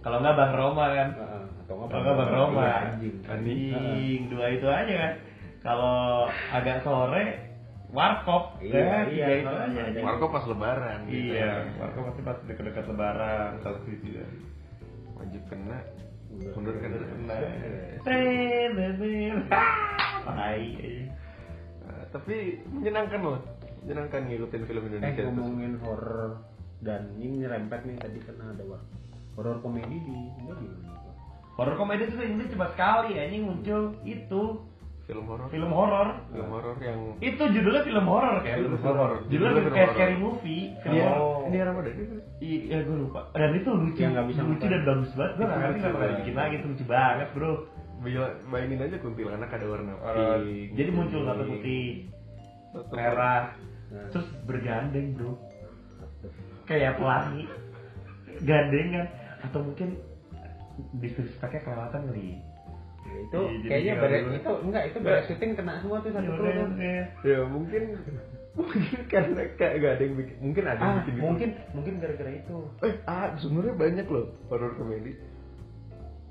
[0.00, 1.44] kalau nggak Bang Roma kan Heeh.
[1.64, 5.12] atau kalau nggak Bang Roma Iya, anjing anjing dua itu aja kan
[5.64, 5.96] kalau
[6.52, 7.24] agak sore
[7.94, 9.04] warkop Iya, kan?
[9.06, 9.48] iya, iya.
[9.48, 10.02] aja anjing.
[10.02, 11.30] Warkop pas lebaran gitu.
[11.30, 14.18] iya warkop pasti pas deket-deket lebaran kalau sisi
[15.14, 15.78] Wajib kena.
[16.34, 16.50] Udah.
[16.58, 16.90] Mundur kan.
[17.30, 17.38] Nah.
[20.24, 20.64] Tai.
[21.84, 22.34] Nah, tapi
[22.66, 23.38] menyenangkan loh.
[23.84, 25.28] Menyenangkan ngikutin film eh Indonesia terus.
[25.30, 26.40] ngomongin horror
[26.80, 28.80] dan ini nyerempet nih tadi kan ada war
[29.34, 30.92] horror komedi di Indo gimana
[31.54, 34.42] Horror komedi itu Indonesia cuma sekali anjing muncul itu
[35.04, 39.10] film horor film horor film horor yang itu judulnya film horor kan Film horor.
[39.22, 41.40] judulnya Judulnya film kayak scary movie film Iya, horor.
[41.44, 43.20] ini Ramadan itu Iya, gue lupa.
[43.32, 45.32] Dan itu lucu, Yang nggak bisa lucu dan bagus banget.
[45.34, 47.52] Gue nggak ngerti kenapa dibikin lagi, itu lucu banget bro.
[48.04, 51.86] Bayang- bayangin aja kuntilanak ada warna Orang- pink Jadi muncul satu putih,
[52.90, 53.42] merah,
[53.88, 54.08] Nah.
[54.10, 55.32] terus bergandeng bro.
[56.64, 57.44] Kayak pelangi,
[58.40, 59.06] gandengan,
[59.40, 59.88] atau mungkin
[60.94, 62.40] di speknya kelewatan kali.
[63.04, 66.30] Nah, itu Iya, jadi kayaknya beres itu enggak itu beres syuting kena semua tuh satu
[66.30, 66.68] kru tuh.
[67.22, 67.82] ya mungkin
[68.58, 71.22] mungkin karena kayak gak ada yang bikin mungkin ada yang Ah, bikin gitu.
[71.22, 72.56] mungkin mungkin gara-gara itu.
[72.80, 75.12] eh ah sebenarnya banyak loh horor komedi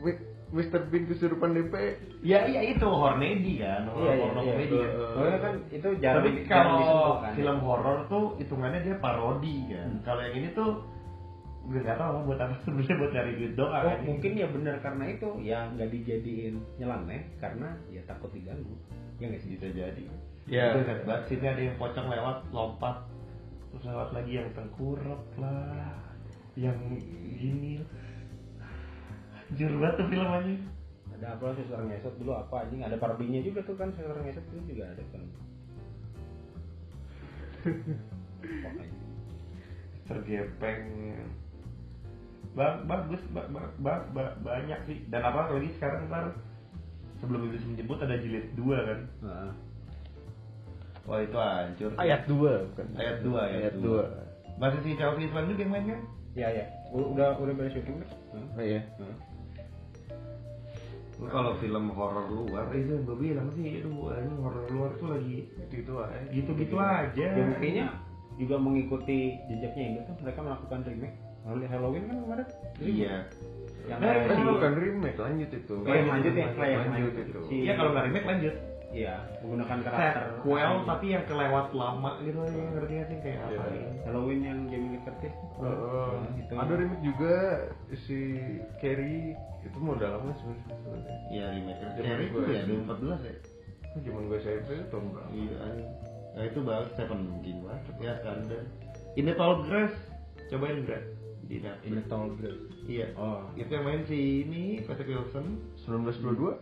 [0.01, 0.85] Wi- Mr.
[0.93, 1.73] Bean kesurupan DP
[2.21, 4.51] Ya iya itu hornedi kan, horor Iya, iya, porno iya.
[4.53, 4.91] komedi kan.
[4.93, 7.33] Eh, Soalnya kan itu jarang Tapi disentuh kalau kan.
[7.33, 9.89] film horor tuh hitungannya dia parodi kan.
[9.89, 10.01] Hmm.
[10.05, 10.71] Kalau yang ini tuh
[11.63, 13.73] gue nggak tahu buat apa sebenarnya buat nyari duit doang.
[13.73, 13.99] Oh, kan.
[14.05, 18.75] mungkin ya benar karena itu ya nggak dijadiin nyeleneh karena ya takut diganggu.
[19.17, 19.57] Ya nggak sih?
[19.57, 20.03] bisa jadi.
[20.45, 20.75] Ya.
[20.75, 23.09] Itu kan sini ada yang pocong lewat lompat
[23.73, 25.97] terus lewat lagi yang tengkurap lah,
[26.53, 26.77] yang
[27.41, 27.81] gini.
[29.53, 30.53] Jujur banget tuh film aja.
[31.13, 34.43] Ada apa lah suster ngesot dulu apa anjing ada parodinya juga tuh kan suster ngesot
[34.43, 35.23] itu juga ada kan.
[40.03, 40.81] Tergepeng
[42.53, 46.37] ba bagus ba ba ba- ba- banyak sih dan apa lagi sekarang ntar
[47.17, 49.51] sebelum iblis menjemput ada jilid 2 kan Heeh.
[51.03, 54.03] wah itu hancur ayat 2 bukan Ayat dua, ayat ayat dua.
[54.05, 56.01] 2 masih si Chelsea Islam juga yang main kan
[56.33, 56.65] Ya ya.
[56.89, 58.09] U- Udah udah beres syuting kan?
[58.33, 58.45] Heeh.
[58.53, 59.15] oh iya Heeh.
[61.21, 65.07] Lu kalau film horor luar itu yang gue bilang sih itu ini horor luar tuh
[65.13, 66.27] lagi itu itu aja.
[66.33, 67.25] Gitu-gitu aja.
[67.33, 67.85] Ya kayaknya
[68.33, 71.17] juga mengikuti jejaknya Indo tuh mereka melakukan remake.
[71.43, 72.47] Hall- Halloween kan kemarin?
[72.79, 73.15] Iya.
[73.83, 75.75] Yang Nah, kan bukan remake lanjut itu.
[75.75, 76.47] Oh, yang lanjut ya?
[76.47, 77.25] Yang lanjut lanjut.
[77.27, 77.39] itu.
[77.51, 78.55] Iya kalau nggak remake lanjut
[78.93, 80.23] iya menggunakan karakter.
[80.37, 83.17] Sequel tapi yang kelewat lama gitu ya ngerti gak sih?
[83.19, 83.57] Kayak Iya.
[83.57, 83.87] apa ini?
[84.03, 85.65] Halloween yang Jamie Lee Curtis Oh,
[86.15, 86.53] Nah, itu.
[86.53, 87.33] ada remake juga
[87.97, 88.19] si
[88.77, 92.27] Carrie itu modal lama sebenarnya iya remake Carrie.
[92.27, 92.45] Itu gue.
[92.47, 93.35] ya 2014 ya.
[93.83, 95.29] Itu zaman gue SMP itu tahun berapa?
[95.31, 95.57] Iya.
[96.33, 98.63] Nah itu bagus Seven mungkin banget ya kan dan.
[99.13, 99.93] In the Tall Grass.
[100.49, 101.01] Cobain enggak
[101.43, 101.81] di Netflix.
[101.83, 102.57] In the Tall Grass.
[102.83, 103.07] Iya.
[103.15, 103.45] oh.
[103.53, 105.61] Itu yang main si ini Patrick Wilson.
[105.79, 106.57] 1922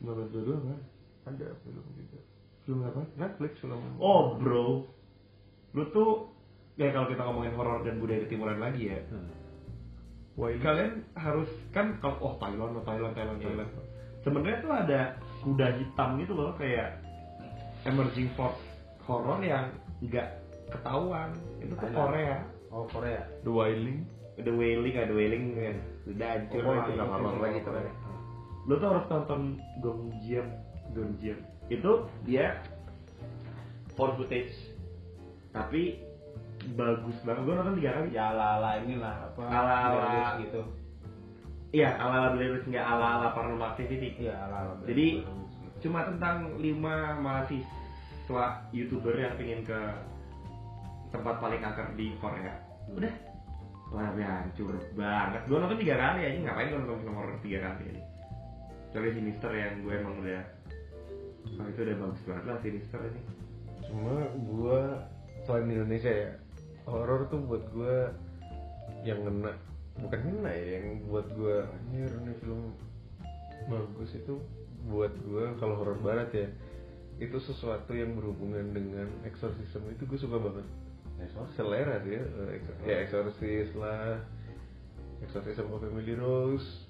[0.00, 0.78] 1922 kan?
[1.26, 2.20] Ada film juga
[2.62, 3.02] Film apa?
[3.14, 4.86] Netflix film Oh bro,
[5.70, 6.30] lu tuh
[6.74, 9.30] ya kalau kita ngomongin horor dan budaya ketimuran lagi ya, Hmm.
[10.36, 13.46] Wiley kalian harus kan kalau oh Thailand, oh, Thailand, Thailand, Iya.
[13.48, 13.70] Thailand.
[14.20, 15.00] Sebenarnya tuh ada
[15.40, 17.00] kuda hitam gitu loh kayak
[17.84, 18.60] emerging force
[19.02, 20.28] horror yang nggak
[20.68, 21.30] ketahuan.
[21.62, 21.88] Itu tuh.
[21.88, 22.44] Korea.
[22.68, 24.04] oh Korea The Wailing
[24.36, 25.76] The Wailing, ada Wailing kan.
[26.04, 27.60] Udah hancur Oh, itu nggak horor lagi.
[27.64, 27.92] Korea.
[28.66, 29.40] Lu tuh harus nonton
[29.80, 30.46] Gongjam,
[30.96, 31.38] Gongjam.
[31.68, 31.92] Itu
[32.24, 32.64] dia
[33.94, 34.56] found footage.
[35.52, 36.00] Tapi
[36.72, 37.42] bagus banget.
[37.44, 38.08] Gue nonton tiga kali.
[38.10, 39.92] ya ala ala inilah apa Ala-ala.
[39.92, 40.62] Blair Witch gitu
[41.76, 44.08] Iya, ala-ala Blair Witch nggak ala-ala Paranormal Activity.
[44.16, 45.06] iya ala ala Blair Jadi
[45.84, 49.78] cuma tentang lima mahasiswa youtuber yang pengen ke
[51.12, 52.56] tempat paling angker di Korea.
[52.90, 53.12] Udah.
[53.94, 55.46] Wah, hancur banget.
[55.46, 58.02] Gue nonton tiga kali aja, ngapain gue nonton film horror tiga kali aja.
[58.90, 60.42] Kecuali Sinister yang gue emang udah
[61.56, 63.20] Oh itu udah bagus banget lah Sinister ini.
[63.86, 64.80] Cuma gue
[65.46, 66.30] selain di Indonesia ya
[66.86, 67.96] horor tuh buat gue
[69.06, 69.54] yang ngena.
[69.96, 72.74] Bukan ngena ya yang buat gue anjir ini film
[73.66, 74.38] bagus itu
[74.86, 76.48] buat gue kalau horor barat ya
[77.16, 79.86] itu sesuatu yang berhubungan dengan eksorsisme.
[79.94, 80.66] Itu gue suka banget.
[81.56, 84.20] Selera sih ya Eh, ya eksorsis lah.
[85.24, 86.85] Eksorsisme of Emily Rose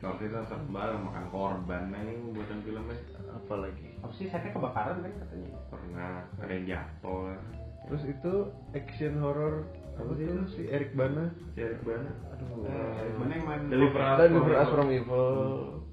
[0.00, 0.40] Kalau kita
[0.72, 2.96] banget makan korban nah ini buatan filmnya
[3.36, 5.50] apalagi apa sih saya kebakaran kan katanya?
[5.68, 7.40] Pernah ada yang jatuh lah
[7.88, 8.32] terus itu
[8.76, 9.68] action horror
[10.00, 10.42] apa sih itu?
[10.56, 11.28] si Eric Bana.
[11.52, 12.64] Jarak banget aduh.
[12.64, 14.72] Eh, mana yang main Deliver Us from Deliver Us Evil.
[14.72, 15.38] from Evil.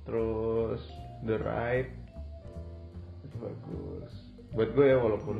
[0.07, 0.81] Terus
[1.27, 1.91] The Ride.
[3.27, 4.11] Itu bagus.
[4.55, 5.37] Buat gue ya walaupun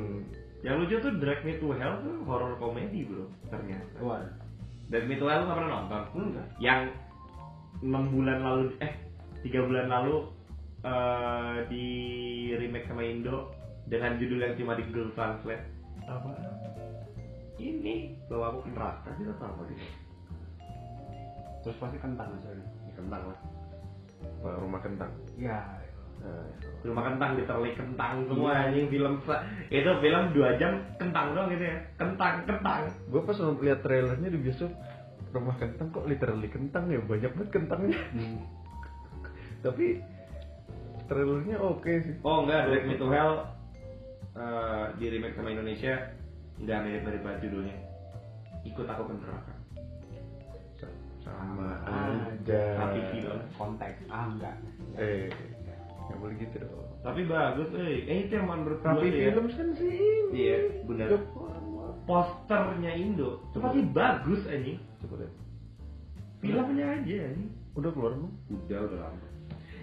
[0.60, 3.96] Yang lucu tuh Drag Me to Hell tuh horror komedi bro ternyata.
[4.04, 4.20] Wah,
[4.92, 6.02] Drag Me to Hell lu gak pernah nonton?
[6.18, 6.46] enggak.
[6.60, 6.80] Yang
[7.82, 8.92] 6 bulan lalu, eh
[9.46, 10.16] 3 bulan lalu
[10.82, 11.86] eh di
[12.54, 13.50] remake sama Indo
[13.90, 15.66] dengan judul yang cuma di Google Translate.
[16.06, 16.30] Apa?
[17.58, 19.82] Ini bawa aku ke neraka sih atau apa dia?
[21.58, 23.38] terus pasti kentang Ya, kentang lah
[24.40, 25.10] Wah, rumah kentang.
[25.38, 25.62] Ya.
[26.18, 26.46] Nah,
[26.82, 29.22] Rumah kentang diterlik kentang semua anjing film
[29.70, 31.78] itu film 2 jam kentang doang gitu ya.
[31.94, 32.90] Kentang kentang.
[33.10, 34.70] Gue pas lihat trailernya di bioskop
[35.30, 38.38] rumah kentang kok literally kentang ya banyak banget kentangnya Hmm.
[39.64, 40.00] tapi
[41.04, 43.32] trailernya oke sih Oh enggak, Drag Me to Hell
[44.34, 45.94] eh, di remake sama Indonesia
[46.56, 47.76] nggak mirip mirip banget judulnya.
[48.64, 49.54] Ikut aku ke neraka.
[51.18, 53.38] sama aja Tapi film.
[53.52, 54.54] konteks ah enggak
[54.96, 55.28] eh
[56.00, 58.02] nggak boleh gitu dong Tapi bagus, eh.
[58.02, 59.24] Eh itu yang man berdua tapi tuh ya.
[59.30, 61.08] film kan sih ini Iya, benar.
[62.08, 64.80] Posternya Indo, itu pasti bagus anjing.
[64.98, 65.30] coba deh
[66.38, 67.50] Filmnya aja anjing.
[67.74, 69.26] udah keluar belum Udah, udah lama.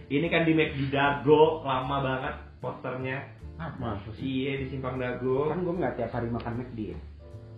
[0.06, 3.18] Ini kan di Mac di Dago, lama banget posternya.
[3.56, 5.48] ah masa Iya di Simpang Dago.
[5.48, 7.00] kan gue nggak tiap hari makan McD ya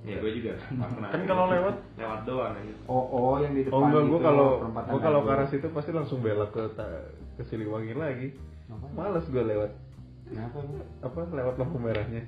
[0.05, 0.51] Ya gue juga.
[0.61, 1.09] pernah.
[1.09, 2.73] Kan kalau lewat- lewat doang aja.
[2.85, 5.91] oh oh yang di depan Oh enggak, gue kalau gue kalau ke arah situ pasti
[5.91, 8.27] langsung belok ke ta- ke Siliwangi lagi.
[8.91, 9.71] Males gue lewat
[10.27, 10.59] Kenapa
[11.01, 12.23] apa lewat lampu merahnya.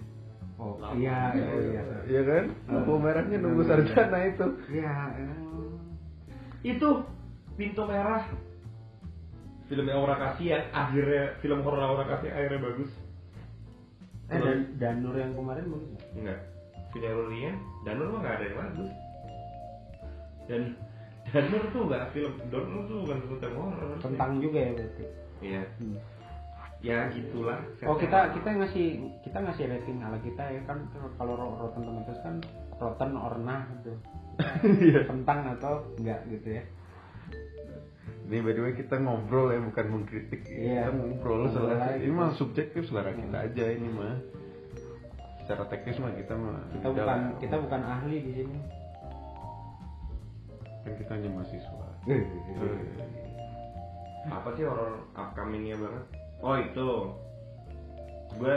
[0.60, 0.94] Oh Lama.
[0.94, 2.44] iya iya iya Iya kan?
[2.68, 4.46] Lampu merahnya nunggu sarjana itu.
[4.70, 4.94] iya.
[6.62, 6.90] Itu
[7.56, 8.28] pintu merah.
[9.66, 12.92] Filmnya Aura Kasih yang akhirnya film horor Aura Kasih akhirnya bagus.
[14.28, 16.06] eh dan Danur yang kemarin bagus nggak?
[16.16, 16.40] Enggak.
[16.90, 18.92] Finalnya Danur mah nggak ada yang bagus.
[20.46, 20.62] Dan
[21.30, 23.90] Danur tuh nggak film Danur tuh bukan film horor.
[24.02, 25.04] tentang juga ya berarti
[25.40, 25.62] Iya.
[25.80, 25.98] Hmm.
[26.80, 27.60] Ya gitulah.
[27.84, 28.88] Oh kita kita ngasih
[29.20, 30.80] kita ngasih rating ala kita ya kan
[31.16, 32.36] kalau ro- Rotten Tomatoes kan
[32.76, 33.94] Rotten or nah gitu.
[34.80, 35.04] Iya.
[35.04, 36.64] Tentang atau enggak gitu ya.
[38.30, 40.48] Ini by the way kita ngobrol ya bukan mengkritik.
[40.48, 40.88] Iya.
[40.88, 41.86] Kita ngobrol selera.
[41.94, 42.16] Ini gitu.
[42.16, 43.48] mah subjektif selera kita Hmm.
[43.52, 44.16] aja ini mah.
[45.44, 48.60] Secara teknis mah kita mah Kita bukan kita bukan ahli di sini.
[50.80, 51.88] kan kita hanya mahasiswa.
[52.08, 52.24] Eh,
[54.26, 56.06] apa sih horor upcomingnya banget?
[56.40, 56.90] Oh itu.
[58.40, 58.56] Gue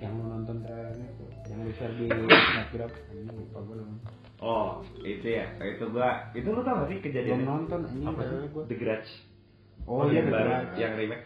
[0.00, 2.08] Yang mau nonton trailernya tuh, yang lu share di
[2.56, 3.88] Snapgram, ini lupa gue belum.
[4.40, 5.52] Oh, itu ya.
[5.60, 8.64] Itu gua itu lu tau gak sih Belum kejadian nonton ini Apa trailer gue.
[8.72, 9.10] The Grudge?
[9.84, 10.64] Oh iya yang baru, benar.
[10.80, 11.24] yang remake.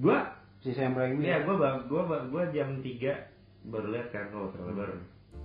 [0.00, 0.18] Gua
[0.64, 1.28] Si Sam Raimi.
[1.28, 4.96] Iya, gua bang, gua bang, gua jam 3 baru lihat kan oh trailer baru.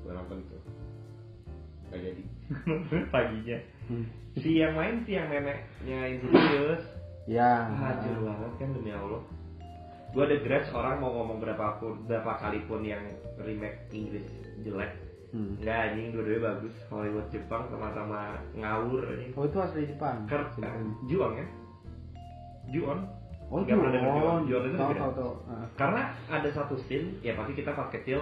[0.07, 0.63] Gua nonton tuh.
[1.91, 2.23] Gak jadi.
[3.13, 3.59] Paginya.
[3.91, 4.05] Hmm.
[4.39, 6.83] Si yang main si yang neneknya Insidious.
[7.29, 7.69] Ya.
[7.69, 9.21] Hancur banget kan demi Allah.
[10.09, 13.05] Gua ada grudge orang mau ngomong berapa pun berapa kali pun yang
[13.37, 14.25] remake Inggris
[14.59, 14.89] jelek.
[15.29, 15.53] Hmm.
[15.61, 16.73] Enggak anjing dua-duanya bagus.
[16.89, 19.29] Hollywood Jepang sama-sama ngawur anjing.
[19.37, 20.25] Oh itu asli Jepang.
[20.25, 20.89] Ker Si Raimi.
[21.05, 21.45] Juang ya?
[22.67, 22.99] Juon.
[23.49, 24.41] Oh Nggak pernah dengar Juon.
[24.49, 24.61] Juon.
[24.65, 24.99] Itu Tahu beda.
[24.99, 25.33] tahu tahu.
[25.45, 28.19] Ah, Karena ada satu scene ya pasti kita pas kecil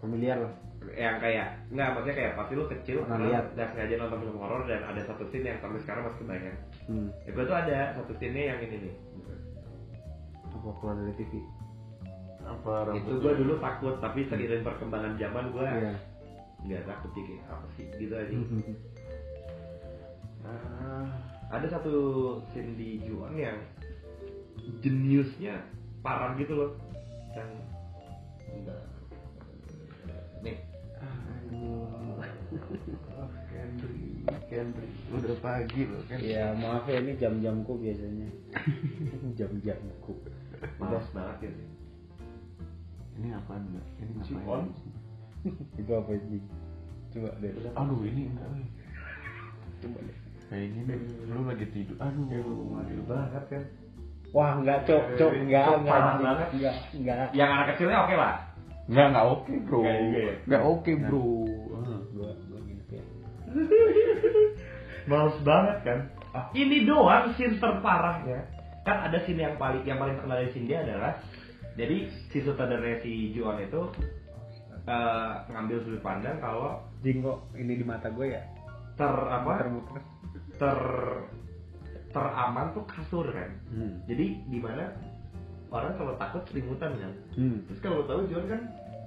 [0.00, 0.52] Familiar lah.
[0.94, 3.44] yang kayak nggak maksudnya kayak pasti lu kecil karena lihat.
[3.52, 6.58] nggak sengaja nonton film horor dan ada satu scene yang sampai sekarang masih kebayang.
[6.84, 7.08] Hmm.
[7.24, 8.94] Ya gue tuh ada satu scene yang ini nih.
[10.52, 11.32] Apa keluar dari TV?
[12.44, 13.00] Apa rambut?
[13.00, 15.92] Itu gue dulu takut tapi seiring perkembangan zaman gue Iya.
[16.64, 18.36] nggak takut sih kayak apa sih gitu aja.
[20.44, 21.08] Ah,
[21.52, 21.94] Ada satu
[22.52, 23.56] scene di Juang yang
[24.80, 25.60] jeniusnya
[26.00, 26.70] parah gitu loh.
[27.32, 27.48] Yang
[28.50, 28.80] enggak
[30.40, 30.56] nih.
[34.54, 35.18] Kendri, Kendri.
[35.18, 36.18] Udah pagi loh kan.
[36.22, 38.28] Iya maaf ya ini jam-jamku biasanya.
[39.38, 40.14] Jam-jamku.
[40.80, 41.68] malas banget ya sih.
[43.20, 43.86] Ini apaan enggak?
[44.00, 44.66] Ini ngapain?
[45.82, 46.42] Itu apa sih?
[47.12, 47.50] Coba deh.
[47.74, 48.48] Aduh ini enggak.
[49.82, 50.18] Coba deh.
[50.48, 51.96] Kayaknya nih, lu lagi tidur.
[51.98, 52.78] Aduh.
[52.80, 53.62] Adil banget kan.
[54.34, 56.48] Wah enggak cok cok enggak Cok, enggak banget.
[56.58, 57.28] enggak enggak.
[57.34, 58.34] Yang anak kecilnya oke lah.
[58.84, 59.80] Enggak, enggak oke, Bro.
[59.80, 60.34] Enggak ya?
[60.44, 61.26] Enggak oke, Bro.
[65.10, 65.98] Males banget kan.
[66.52, 68.40] Ini doang scene terparahnya.
[68.82, 71.16] Kan ada scene yang paling yang paling terkenal dari scene dia adalah
[71.74, 73.82] jadi si sutradara si Juan itu
[74.84, 78.42] eh, ngambil sudut pandang kalau Jinggo ini di mata gue ya.
[78.94, 80.02] ter apa Muter-muter.
[80.54, 80.80] ter
[82.14, 83.50] teraman tuh kasur kan.
[83.74, 83.98] Hmm.
[84.06, 84.94] Jadi di mana
[85.74, 87.12] orang kalau takut selimutan kan.
[87.34, 87.66] Hmm.
[87.66, 88.60] Terus kalau tahu Juan kan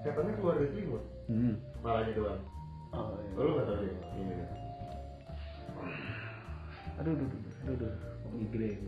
[0.04, 1.56] setannya keluar dari selimut, Hmm.
[1.80, 2.42] malahnya doang.
[2.98, 3.38] Oh, iya.
[3.38, 3.94] Oh, lu nggak tahu deh.
[4.18, 4.50] Ini kan.
[6.98, 7.94] Aduh, aduh, aduh, aduh, aduh.
[8.34, 8.82] Migrain.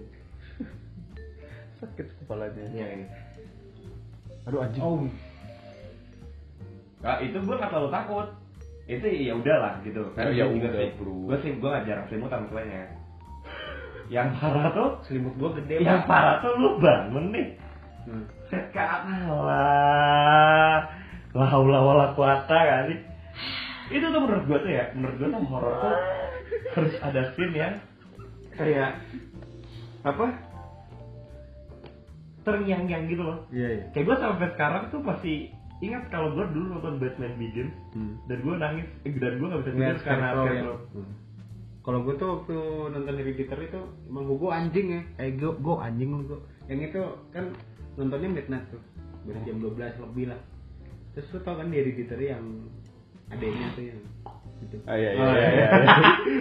[1.79, 2.63] Sakit kepalanya.
[2.73, 3.05] Yang ini.
[4.49, 4.81] Aduh anjing.
[4.81, 5.05] Oh,
[6.99, 8.27] Nah, itu gue nggak terlalu takut.
[8.89, 10.01] Itu ya udahlah gitu.
[10.03, 11.15] Oh, ya juga udah, sih, bro.
[11.31, 12.81] Gue sih gue nggak jarang selimutan masalahnya.
[14.09, 15.75] Yang parah tuh, selimut gue gede.
[15.85, 17.47] yang parah tuh lu bangun nih.
[18.09, 18.25] Hmm.
[18.49, 20.89] Sekarang lah,
[21.37, 22.95] la haula wala quwata kali.
[23.89, 25.95] Itu tuh menurut gue tuh ya, menurut gue tuh horor tuh
[26.77, 27.73] harus ada scene yang
[28.53, 29.01] kayak
[30.01, 30.25] apa?
[32.41, 33.37] Terngiang-ngiang gitu loh.
[33.51, 33.83] Iya iya.
[33.91, 35.37] Kayak gue sampai sekarang tuh masih
[35.79, 38.15] ingat kalau gue dulu nonton Batman Begins Hmm.
[38.27, 40.63] dan gue nangis eh, dan gue gak bisa tidur karena Scarecrow ya.
[40.93, 41.11] Hmm.
[41.79, 42.57] Kalau gue tuh waktu
[42.93, 45.01] nonton Hereditary itu emang gue anjing ya.
[45.17, 46.39] Eh gue gue anjing lu gue.
[46.69, 47.01] yang itu
[47.33, 47.45] kan
[47.97, 48.81] nontonnya midnight tuh
[49.25, 50.37] dari jam 12 lebih lah
[51.11, 52.45] terus lu tau kan di Hereditary yang
[53.29, 53.99] adanya tuh yang
[54.59, 55.67] gitu Ah, iya, iya, Oh, iya, iya.
[55.71, 55.71] iya.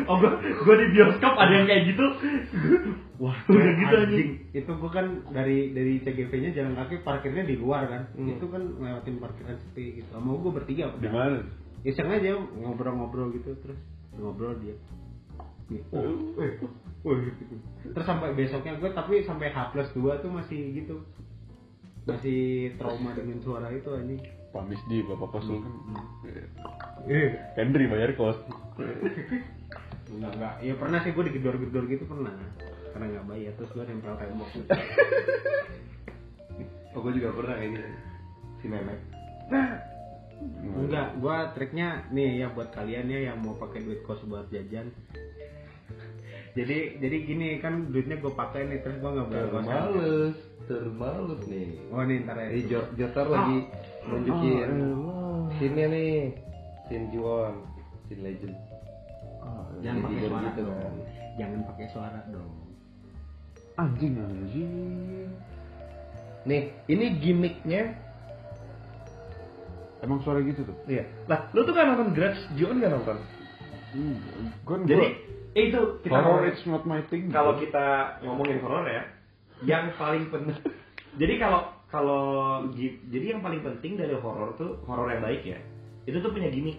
[0.11, 2.07] oh gua, gua di bioskop ada yang kayak gitu
[3.23, 4.31] Wah, Udah gitu anjing.
[4.55, 8.03] Itu gua kan dari dari CGV-nya jalan kaki parkirnya di luar kan.
[8.15, 8.31] Hmm.
[8.31, 10.09] Itu kan ngelewatin parkiran sepi gitu.
[10.15, 11.43] Sama gua bertiga Di mana?
[11.83, 13.79] Iseng aja ngobrol-ngobrol gitu terus
[14.15, 14.79] ngobrol dia.
[15.67, 16.63] Nih, Oh, eh,
[17.03, 17.55] oh, gitu.
[17.91, 21.03] Terus sampai besoknya gue tapi sampai H plus 2 tuh masih gitu.
[22.07, 24.23] Masih trauma dengan suara itu anjing.
[24.49, 25.75] Pak Misdi, Bapak Kos kan.
[27.09, 28.37] Eh, Henry bayar kos.
[30.09, 30.55] enggak enggak.
[30.65, 32.33] Ya pernah sih gue digedor-gedor gitu pernah.
[32.97, 34.49] Karena nggak bayar terus gue nempel tembok.
[36.99, 37.89] oh gua juga pernah kayak gitu
[38.59, 39.01] si memek
[40.63, 44.95] Enggak, gua triknya nih ya buat kalian ya yang mau pakai duit kos buat jajan.
[46.55, 49.67] jadi jadi gini kan duitnya gue pakai nih terus gua nggak bayar kosan.
[49.67, 50.37] Termales,
[50.69, 51.69] termales nih.
[51.89, 52.49] Oh nih ntar ya.
[52.51, 53.59] Ini Jo- Jotar lagi
[54.05, 54.69] nunjukin
[55.57, 56.15] scene-nya nih.
[56.87, 57.55] Scene Juon,
[58.07, 58.57] scene legend.
[59.81, 60.79] Jangan pakai suara gitu dong.
[60.79, 60.95] kan.
[61.35, 62.53] Jangan pakai suara dong.
[63.75, 65.29] Anjing anjing.
[66.45, 67.83] Nih, ini gimmicknya.
[69.99, 70.79] Emang suara gitu tuh?
[70.87, 73.19] iya lah lu tuh kan nonton Grudge John nggak nonton
[74.63, 75.07] Gue jadi
[75.59, 77.35] eh, itu kita horror it's not my thing.
[77.35, 79.03] kalau kita ngomongin horor ya
[79.63, 80.55] yang paling penting
[81.17, 82.23] jadi kalau kalau
[83.09, 85.59] jadi yang paling penting dari horor tuh horor yang baik ya
[86.05, 86.79] itu tuh punya gimmick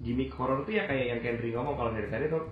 [0.00, 2.44] gimmick horor tuh ya kayak yang Kendri ngomong kalau dari tadi tuh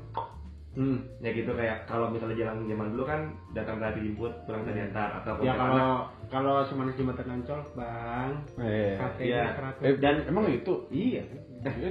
[0.72, 1.04] Hmm.
[1.20, 3.20] ya gitu kayak kalau misalnya jalan zaman dulu kan
[3.52, 8.40] datang tadi jemput pulang tadi antar atau Ya kalau kalau semuanya jembatan ancol, Bang.
[8.56, 9.52] Eh, iya.
[9.52, 9.84] keraton.
[9.84, 10.88] eh, Dan- emang itu?
[10.88, 11.28] Iya.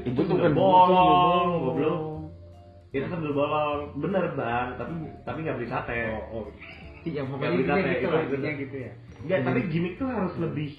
[0.01, 1.97] itu Itu tuh kan bolong goblok
[2.89, 5.95] itu sambil bolong bener bang tapi tapi nggak beli sate
[6.33, 6.45] Oh, oh.
[7.01, 8.91] Iya, pokoknya beli intinya sate, gitu itu lah, intinya gitu ya.
[9.21, 10.69] Enggak, tapi gimmick tuh harus lebih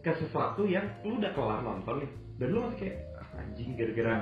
[0.00, 4.14] ke sesuatu yang lu udah kelar nonton nih dan lu masih kayak "Ah, anjing gara-gara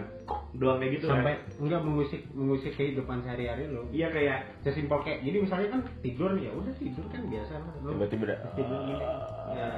[0.53, 1.59] doang kayak gitu Sampai kan.
[1.59, 3.83] enggak mengusik mengusik kehidupan sehari-hari lo.
[3.89, 7.73] iya kayak Sesimpel kayak jadi misalnya kan tidur nih ya udah tidur kan biasa lah.
[7.83, 8.25] Lo Tiba-tiba
[8.55, 9.05] tidur gini.
[9.53, 9.69] Ya.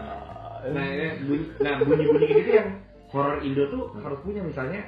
[0.67, 2.69] nah ini bunyi nah bunyi bunyi gitu yang
[3.09, 4.81] horror Indo tuh harus punya misalnya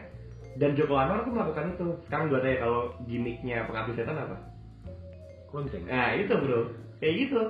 [0.56, 4.36] dan Joko Anwar tuh melakukan itu sekarang gue tanya kalau gimmicknya pengabdi setan apa
[5.50, 5.82] Lonceng.
[5.85, 6.61] nah itu bro
[6.98, 7.40] kayak gitu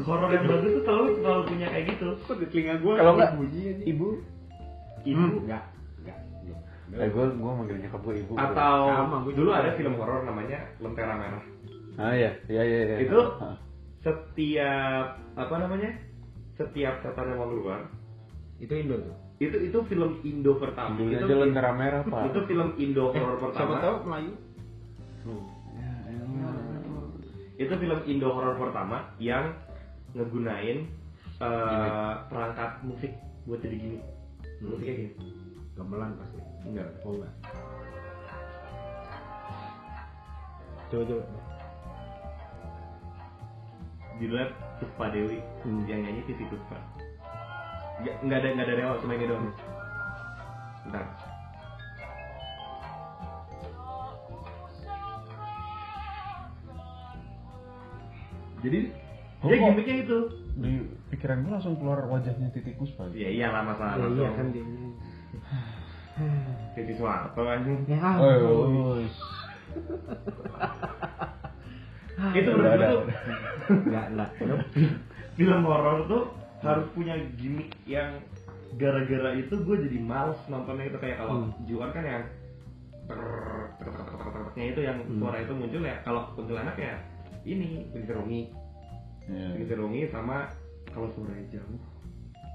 [0.00, 3.30] horor yang bagus tuh selalu selalu punya kayak gitu Kok di telinga gua Kalau nggak,
[3.36, 3.62] bunyi.
[3.84, 4.08] Ibu.
[5.04, 5.64] ibu enggak,
[5.98, 6.18] enggak.
[6.90, 8.32] Eh, gue gue manggil nyokap gue ibu.
[8.34, 11.44] atau Sama, gua dulu ada film horor namanya Lentera Merah
[11.96, 12.96] Ah iya, iya iya iya.
[13.02, 13.20] Itu?
[13.38, 13.56] Ah.
[13.98, 15.90] setiap apa namanya
[16.54, 17.90] setiap setan yang mau keluar
[18.56, 19.14] Itu Indo tuh.
[19.38, 22.22] itu itu film Indo pertama Dulunya itu aja lentera merah pak.
[22.26, 24.32] itu film Indo horor Siapa pertama tahu Melayu?
[27.58, 29.50] Itu film Indo horor pertama yang
[30.14, 30.86] ngegunain
[31.38, 33.12] eh, perangkat musik
[33.44, 33.98] buat jadi gini
[34.58, 35.12] musiknya gini
[35.74, 36.38] Gamelan pasti.
[36.64, 37.34] enggak Oh enggak.
[40.88, 41.24] Coba coba.
[44.18, 44.46] judulnya
[44.78, 45.86] Puspa Dewi Hmm.
[45.86, 46.74] yang nyanyi Titi Puspa
[47.98, 49.46] nggak nggak ada nggak ada dewa cuma ini doang
[50.82, 51.04] Bentar.
[58.60, 58.80] Jadi
[59.38, 60.18] Oh, dia kok- gimmicknya itu
[60.58, 60.72] Di
[61.08, 63.06] pikiran gue langsung keluar wajahnya titik puspa.
[63.12, 64.34] ya iyalah masalah Ya, iya tuh.
[64.34, 64.64] kan dia.
[66.74, 69.06] Titi Soeharto anjing Ya Oh, ampun.
[72.34, 73.18] itu Udah, menurut gue udah.
[73.70, 74.28] Enggak lah.
[75.32, 76.22] film horor tuh
[76.58, 78.18] harus punya gimmick yang
[78.74, 81.54] gara-gara itu gue jadi males nontonnya itu kayak kalau Hmm.
[81.62, 82.24] Juan kan yang
[83.06, 83.22] ter-
[83.78, 85.22] ter- ter- ter- ter- ter- itu yang Hmm.
[85.22, 86.98] suara itu muncul ya kalau kuntilanak ya
[87.48, 88.42] ini begitu rungi
[89.28, 89.76] Iya.
[89.76, 90.48] rungi sama
[90.88, 91.78] kalau suaranya jauh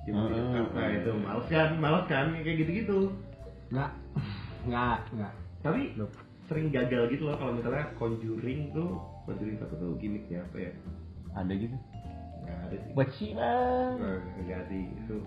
[0.03, 0.25] di nah
[0.73, 3.13] ah, itu males kan males kan kayak gitu-gitu
[3.71, 3.91] Enggak.
[4.67, 5.34] Enggak, enggak.
[5.63, 6.17] tapi Nope.
[6.45, 10.71] sering gagal gitu loh kalau misalnya Conjuring tuh Conjuring satu tuh gimmicknya apa ya
[11.34, 11.77] Ada gitu.
[12.43, 13.53] nggak ada sih Bacina.
[13.95, 15.17] Nggak, nggak sih itu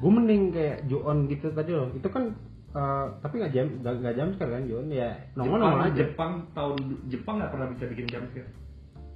[0.00, 1.92] Gue mending kayak Joon gitu tadi loh.
[1.92, 2.32] Itu kan
[2.72, 6.00] eh, tapi nggak jam nggak nggak jam sekarang kan Joon ya nongol nongol Jepang, aja.
[6.00, 6.78] Jepang tahun
[7.12, 8.48] Jepang nggak pernah bisa bikin jump scare.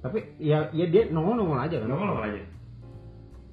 [0.05, 1.87] Tapi ya ya dia nongol nongol aja kan.
[1.87, 2.41] Nongol nongol aja.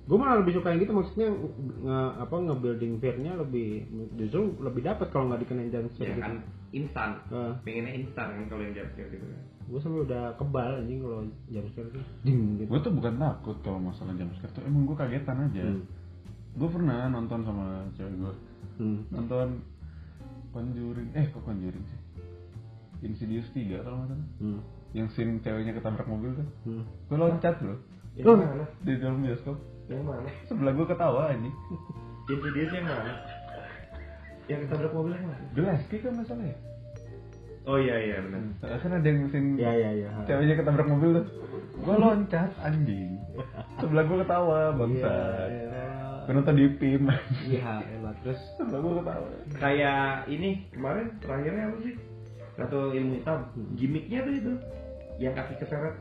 [0.03, 3.87] Gue malah lebih suka yang gitu maksudnya nge, apa nge-building fear-nya lebih
[4.19, 6.21] justru lebih dapat kalau nggak dikenain jam Ya gitu.
[6.21, 6.35] kan
[6.71, 7.11] instan.
[7.31, 9.41] Eh, Pengennya instan kan kalau yang scare gitu kan.
[9.63, 11.89] gue sampai udah kebal anjing kalau jam scare
[12.21, 12.69] ding gitu.
[12.69, 15.63] Gue tuh bukan takut kalau masalah jam scare tuh emang gue kagetan aja.
[15.65, 15.83] Hmm.
[16.53, 18.33] Gue pernah nonton sama cewek gue
[18.75, 19.07] Hmm.
[19.09, 19.63] nonton
[20.51, 22.01] Conjuring eh kok Conjuring sih
[23.03, 24.61] Insidious 3 kalau nggak salah Hmm.
[24.93, 26.85] Yang scene ceweknya ketabrak mobil tuh Hmm.
[27.07, 27.79] gue loncat loh
[28.13, 28.37] Yang Loh.
[28.39, 28.65] mana?
[28.79, 30.29] di dalam bioskop Yang mana?
[30.45, 31.57] sebelah gue ketawa anjing
[32.25, 33.13] Insidious yang mana?
[34.45, 35.45] Yang ketabrak mobil yang mana?
[35.53, 36.57] Gillespie kan masalah ya
[37.63, 38.43] Oh iya iya benar.
[38.75, 40.11] kan ada yang scene Ya ya ya.
[40.25, 41.27] ceweknya ketabrak mobil tuh
[41.75, 43.17] gue loncat anjing
[43.77, 45.13] sebelah gue ketawa bangsa
[46.23, 47.09] gue nonton di PIM
[47.49, 49.27] Iya, elah terus sebelah gue ketawa
[49.57, 51.95] Kayak ini kemarin terakhirnya apa sih?
[52.53, 53.39] Ratu ilmu hitam.
[53.75, 54.53] Gimiknya tuh itu.
[55.23, 55.95] Yang kaki keseret.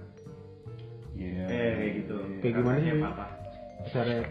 [1.13, 2.15] iya Eh kayak gitu.
[2.41, 2.97] Kayak gimana sih?
[2.97, 3.29] patah.
[3.87, 4.25] seret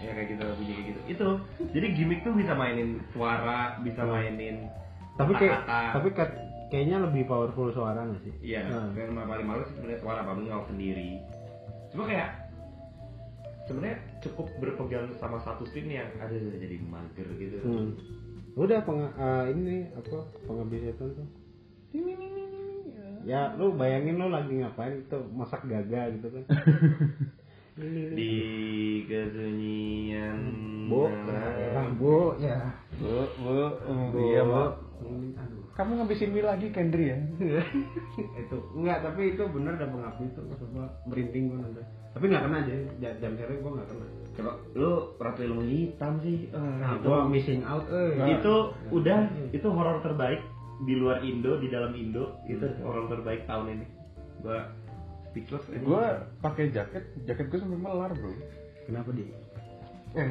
[0.00, 1.00] Ya kayak gitu bunyi kayak gitu.
[1.10, 1.28] Itu.
[1.70, 4.70] Jadi gimmick tuh bisa mainin suara, bisa mainin
[5.18, 6.36] tapi kayak tapi ka-
[6.72, 8.32] kayaknya lebih powerful suara nggak sih?
[8.40, 8.88] Iya, Nah.
[8.96, 11.20] yang paling malu sih sebenarnya suara Pak Bengal sendiri.
[11.92, 12.28] Cuma kayak
[13.66, 17.58] sebenarnya cukup berpegang sama satu scene yang ada jadi mager gitu.
[17.60, 17.92] Hmm.
[18.56, 20.16] Udah peng eh, ini apa
[20.48, 21.28] pengabdi setan tuh.
[23.24, 26.44] Ya lu bayangin lu lagi ngapain itu masak gaga gitu kan.
[27.80, 28.32] Di
[29.08, 30.36] kesunyian
[30.90, 32.58] Bu, ah, bu, ya.
[32.98, 33.56] bu bu
[34.12, 34.18] Bu.
[34.20, 34.74] iya bu
[35.80, 37.16] kamu ngabisin mie lagi Kendri ya
[38.42, 41.80] itu enggak tapi itu bener ada pengabdi itu coba merinding gua nanti.
[42.10, 44.06] Tapi nggak kena aja jam, jam sore gua nggak kena.
[44.36, 46.52] Coba lu ratu ilmu hitam sih.
[46.52, 48.12] Ah, Nah, itu, gua missing out eh.
[48.28, 48.54] itu
[48.92, 49.18] udah
[49.56, 50.44] itu horor terbaik
[50.80, 53.86] di luar Indo, di dalam Indo itu horor terbaik tahun ini.
[54.40, 54.58] Gua
[55.26, 56.04] speechless gue
[56.40, 58.34] pakai jaket jaket gue sampai melar bro
[58.82, 59.30] Kenapa di?
[60.14, 60.30] eh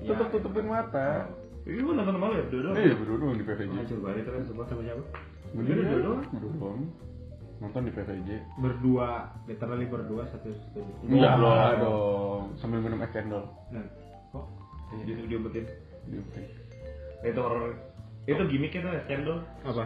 [0.00, 0.14] Ya.
[0.14, 1.30] tutup tutupin mata
[1.62, 2.68] Ini gua nonton malu ya, dulu.
[2.72, 5.02] eh berdua di PVJ Ah, coba itu kan sebuah sama siapa?
[5.52, 6.02] Bener Berdua ya?
[6.02, 6.22] doang.
[6.32, 6.70] Berdua
[7.60, 9.08] nonton di PVJ Berdua,
[9.44, 11.06] literally berdua satu studio.
[11.06, 13.84] enggak lah dong sambil minum es cendol Nah,
[14.30, 14.46] kok
[15.06, 15.64] Di diumpetin.
[16.04, 16.26] Di-
[17.22, 17.78] Itu horor.
[18.26, 19.38] Itu gimmicknya tuh es cendol.
[19.66, 19.84] apa?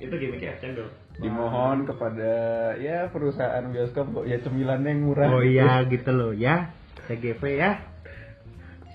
[0.00, 0.88] Itu gimmicknya es cendol.
[1.20, 2.32] dimohon kepada
[2.80, 6.72] ya perusahaan bioskop kok ya cemilannya yang murah Oh iya gitu loh ya.
[7.08, 7.72] CGV ya.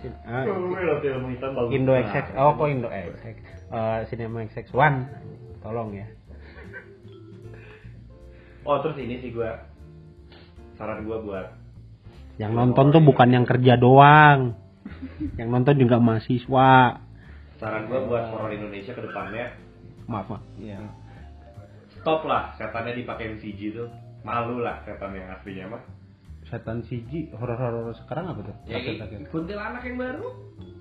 [0.02, 0.82] Gue
[1.54, 1.72] bagus.
[1.74, 1.94] Indo.
[1.94, 2.26] XX.
[2.38, 3.38] Oh kok Indo XX?
[3.70, 4.98] Eh Cinema XX One.
[5.62, 6.08] Tolong ya.
[8.66, 9.62] Oh terus ini sih gua
[10.74, 11.48] saran gua buat
[12.42, 14.58] Yang nonton tuh bukan yang kerja doang.
[15.40, 17.05] Yang nonton juga mahasiswa.
[17.66, 19.46] Saran gua buat horor Indonesia ke depannya
[20.06, 20.44] Maaf, maaf.
[20.62, 20.78] Iya.
[21.90, 23.90] stop lah setannya dipakai CG tuh
[24.22, 25.82] malu lah setan yang aslinya mah
[26.46, 28.56] Setan CG horor-horor sekarang apa tuh?
[28.70, 28.78] ya
[29.34, 30.30] kuntilanak yang baru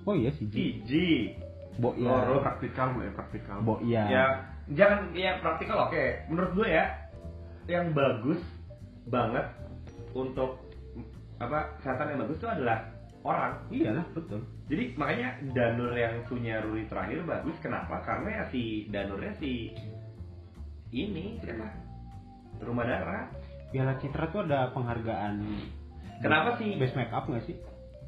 [0.05, 0.53] Oh iya CG.
[0.53, 0.91] CG
[1.81, 2.05] Bo iya.
[2.05, 4.03] Horor praktikal ya praktikal Bo iya.
[4.05, 4.25] ya
[4.69, 6.85] jangan ya praktikal oke menurut gue ya
[7.65, 8.37] yang bagus
[9.09, 9.45] banget
[10.13, 10.61] untuk
[11.41, 12.85] apa setan yang bagus itu adalah
[13.25, 14.45] orang Iya lah, betul.
[14.65, 19.69] Jadi makanya Danur yang punya Ruri terakhir bagus kenapa karena ya si Danurnya si
[20.89, 21.69] ini siapa
[22.63, 23.29] rumah darah
[23.73, 25.43] Piala Citra tuh ada penghargaan.
[26.23, 26.79] Kenapa sih?
[26.79, 27.57] Best make up nggak sih?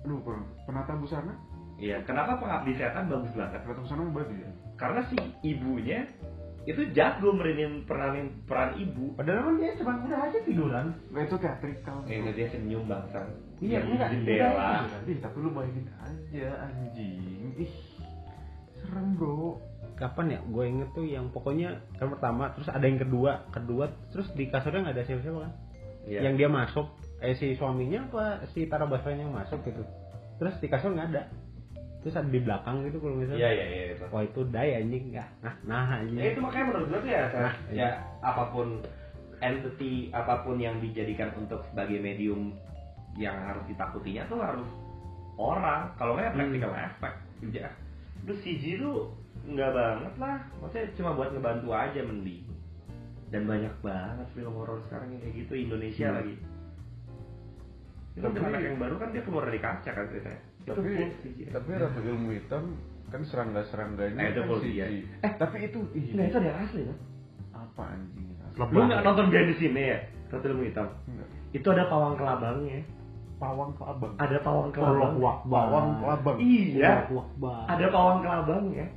[0.08, 1.36] aduh per- penata busana
[1.78, 3.60] Iya, kenapa pengabdi setan bagus banget?
[3.68, 4.50] penata busana bagus ya
[4.80, 6.08] Karena si ibunya
[6.68, 9.16] itu jago meranin peranin peran ibu.
[9.16, 10.88] Padahal kan dia cuma udah aja tiduran.
[11.16, 13.24] nah itu teatrikal Eh, dia senyum bangsa.
[13.64, 14.10] Iya, enggak.
[14.12, 14.84] Jendela.
[15.08, 17.74] Ih, tapi lu bayangin aja anjing ih
[18.84, 19.58] serem bro
[19.98, 20.40] Kapan ya?
[20.46, 24.86] Gue inget tuh yang pokoknya kan pertama, terus ada yang kedua, kedua, terus di kasurnya
[24.86, 25.54] nggak ada siapa-siapa kan?
[26.06, 26.20] Iya.
[26.30, 26.88] Yang dia masuk,
[27.18, 29.82] eh si suaminya apa si Tara Basranya yang masuk gitu.
[30.38, 31.34] Terus di kasur nggak ada.
[32.06, 33.42] Terus ada di belakang gitu kalau misalnya.
[33.42, 33.86] Iya, iya, iya.
[33.98, 34.06] itu.
[34.14, 35.30] Wah itu daya anjing nggak?
[35.44, 36.18] Nah, nah anjing.
[36.22, 37.90] Ya itu makanya menurut gue tuh ya, Nah, ya
[38.22, 38.68] apa pun
[39.38, 42.58] entity apa pun yang dijadikan untuk sebagai medium
[43.18, 44.70] yang harus ditakutinya tuh harus
[45.38, 45.90] orang.
[45.98, 47.18] Kalau nggak ya practical effect.
[47.50, 47.70] Ya.
[48.26, 49.12] Terus CG tuh
[49.48, 50.38] nggak banget lah.
[50.62, 52.46] Maksudnya cuma buat ngebantu aja mending.
[53.28, 56.18] Dan banyak banget film horor sekarang yang kayak gitu Indonesia Hmm.
[56.24, 56.36] lagi.
[58.18, 60.42] Itu anak yang baru kan dia keluar dari kaca kan ceritanya.
[60.68, 60.92] Itu tapi
[61.24, 61.40] CG.
[61.50, 62.64] tapi ratu ilmu hitam
[63.08, 64.68] kan serangga serangganya Eh, itu kan CG.
[64.68, 65.00] CGI.
[65.24, 66.98] eh tapi itu ih, Nah itu ada yang asli kan?
[67.56, 70.00] apa anjing Lu nggak nonton behind the scene ya?
[70.28, 70.90] Satu ilmu hitam.
[71.06, 71.30] Enggak.
[71.54, 72.82] Itu ada pawang kelabangnya.
[73.38, 75.14] pawang kelabang Ada pawang kelabang.
[75.46, 77.06] pawang kelabang Iya.
[77.70, 78.88] Ada pawang kelabangnya.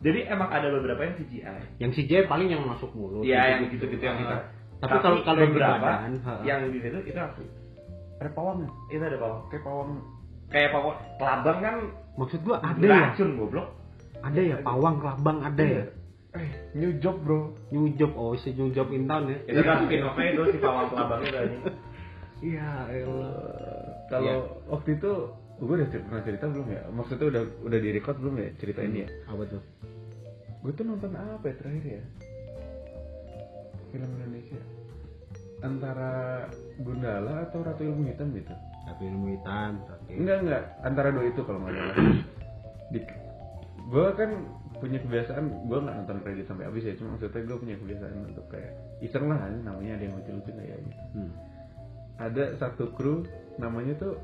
[0.00, 1.60] Jadi emang ada beberapa yang CGI.
[1.78, 3.20] Yang J paling yang masuk mulut.
[3.22, 4.36] Iya, yang gitu-gitu yang kita.
[4.80, 5.88] Tapi kalau kalau yang di beberapa
[6.44, 7.46] yang di situ itu asli.
[8.16, 9.40] ada pawang Itu ada pawang.
[9.48, 9.90] kayak pawang
[10.54, 11.76] Kayak pawang kelabang kan
[12.14, 13.68] maksud gua ada ya, racun goblok.
[14.22, 15.84] ada ya pawang kelabang ada ya.
[16.34, 19.38] eh new job bro New job, oh si new job in town ya.
[19.44, 21.58] Itu kan spin off itu si pawang kelabangnya itu aja.
[22.40, 23.34] iya elah
[24.06, 24.34] kalau Iya.
[24.68, 25.12] waktu itu
[25.54, 28.98] gue udah pernah cerita belum ya maksudnya udah udah di record belum ya cerita ini
[29.00, 29.62] ya Apa tuh?
[30.60, 32.02] gue tuh nonton apa ya terakhir ya
[33.90, 34.60] film Indonesia
[35.60, 36.12] antara
[36.76, 40.62] Gundala atau Ratu Ilmu Hitam gitu tapi ilmu hitam tapi enggak enggak.
[40.84, 41.96] Antara dua itu kalau nggak salah.
[42.92, 43.00] Di
[43.84, 44.30] gue kan
[44.80, 46.94] punya kebiasaan gue nggak nonton kredit sampai habis ya.
[46.96, 51.32] Cuma maksudnya gue punya kebiasaan untuk kayak iseng lah namanya ada yang lucu-lucu kayaknya Hmm.
[52.16, 53.26] ada satu kru
[53.58, 54.14] namanya tuh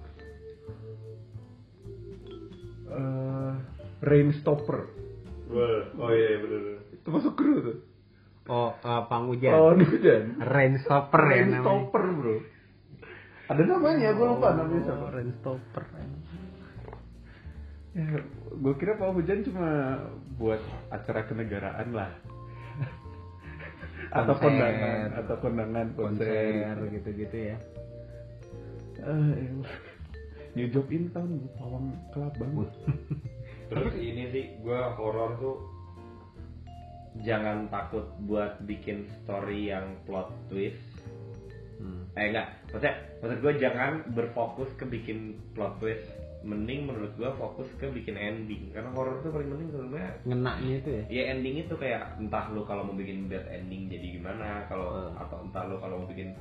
[2.90, 3.52] eh
[4.00, 4.80] Rainstopper.
[5.98, 7.78] Oh iya bener itu masuk kru tuh.
[8.48, 11.60] Oh uh, panghujan oh hujan rainstopper ya namanya.
[11.60, 12.34] Rainstopper bro
[13.50, 15.06] ada namanya gue lupa namanya siapa.
[15.10, 15.84] Rainstopper
[17.90, 18.06] ya,
[18.54, 19.98] gue kira Pak Hujan cuma
[20.38, 20.62] buat
[20.94, 22.14] acara kenegaraan lah.
[24.10, 27.56] Atau kondangan atau kondangan konser, konser gitu-gitu ya.
[29.02, 29.54] Eh,
[30.58, 32.66] New Job in Town pawang kelabang
[33.70, 35.56] Terus ini sih gue horor tuh
[37.22, 40.89] jangan takut buat bikin story yang plot twist.
[42.14, 42.18] Hmm.
[42.18, 46.02] Eh enggak, maksudnya maksud gue jangan berfokus ke bikin plot twist.
[46.40, 48.72] Mending menurut gue fokus ke bikin ending.
[48.72, 52.64] Karena horor tuh paling penting sebenarnya ngenaknya itu ya ya ending itu kayak entah lu
[52.64, 55.20] kalau mau bikin bad ending jadi gimana kalau Hmm.
[55.20, 56.32] atau entah lu kalau mau bikin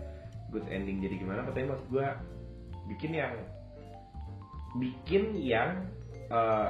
[0.55, 2.15] good ending jadi gimana tapi maksud gua
[2.87, 3.33] bikin yang
[4.79, 5.83] bikin yang
[6.31, 6.69] eh,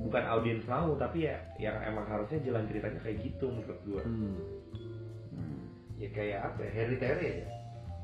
[0.00, 4.36] bukan audiens mau tapi ya yang emang harusnya jalan ceritanya kayak gitu menurut gua hmm.
[6.00, 7.46] ya kayak apa ya hereditary aja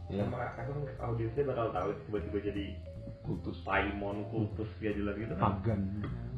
[0.07, 0.23] Ya.
[0.23, 2.67] emang emang audiensnya bakal tahu tiba-tiba jadi
[3.27, 3.59] kultus.
[3.67, 5.35] Paimon kultus gak jelas gitu.
[5.35, 5.81] Kan pagan.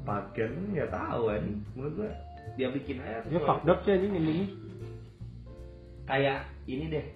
[0.09, 1.45] Pagan ya tahu kan
[1.77, 2.11] menurut gua
[2.57, 4.57] dia bikin aja ya sesuai- fucked up sih anjing ini.
[6.09, 7.07] Kayak ini deh.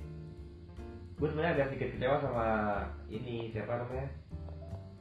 [1.16, 2.46] Gue sebenarnya agak sedikit kecewa sama
[3.08, 4.10] ini siapa namanya?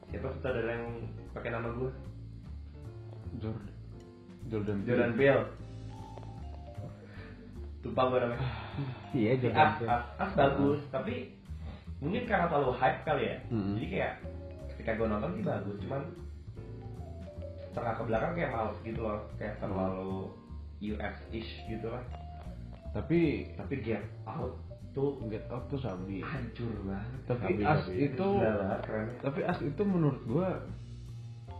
[0.08, 0.86] Siapa sutradara yang
[1.36, 1.90] pakai nama gue
[3.42, 3.68] Jordan
[4.48, 5.44] Jordan Jordan Peele.
[7.82, 8.48] Lupa gue namanya.
[9.12, 11.14] Iya as, Jordan as, as bagus tapi
[12.02, 13.36] mungkin karena terlalu hype kali ya.
[13.46, 13.78] Hmm.
[13.78, 14.12] jadi kayak
[14.74, 16.02] ketika gue nonton sih bagus cuman
[17.70, 19.20] setengah ke belakang kayak males gitu loh.
[19.38, 20.28] Kayak terlalu
[20.82, 22.02] US-ish gitu lah.
[22.92, 24.58] Tapi tapi Get Out
[24.92, 26.20] tuh Get Out tuh sabi.
[26.20, 27.20] hancur banget.
[27.24, 27.96] Tapi Sabi, as sabi.
[28.10, 28.28] itu
[29.22, 30.60] tapi as itu menurut gua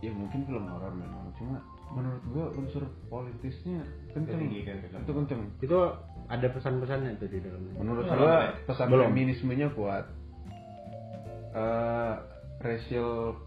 [0.03, 1.57] ya mungkin film horor memang cuma
[1.89, 3.81] menurut gua unsur politisnya
[4.13, 4.43] kenceng.
[4.61, 5.41] Kan, itu kenceng.
[5.63, 5.77] Itu
[6.27, 7.73] ada pesan-pesannya tuh di dalamnya.
[7.79, 8.35] Menurut Belum, gua
[8.69, 9.07] pesan Belum.
[9.09, 10.05] feminismenya kuat
[11.53, 12.13] Eh
[12.59, 13.37] racial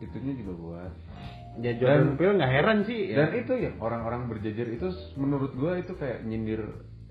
[0.00, 0.92] itunya juga kuat
[1.58, 3.16] ya Jordan Dan- Peele nggak heran sih ya.
[3.20, 6.62] dan itu ya orang-orang berjejer itu menurut gua itu kayak nyindir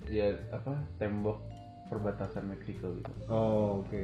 [0.08, 1.38] ya apa tembok
[1.86, 3.12] perbatasan Meksiko gitu.
[3.28, 4.04] Oh oke.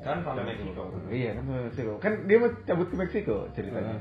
[0.00, 0.82] Kan sampai Meksiko.
[1.08, 1.92] Iya kan sampai Meksiko.
[1.98, 4.00] Kan dia mau cabut ke Meksiko ceritanya.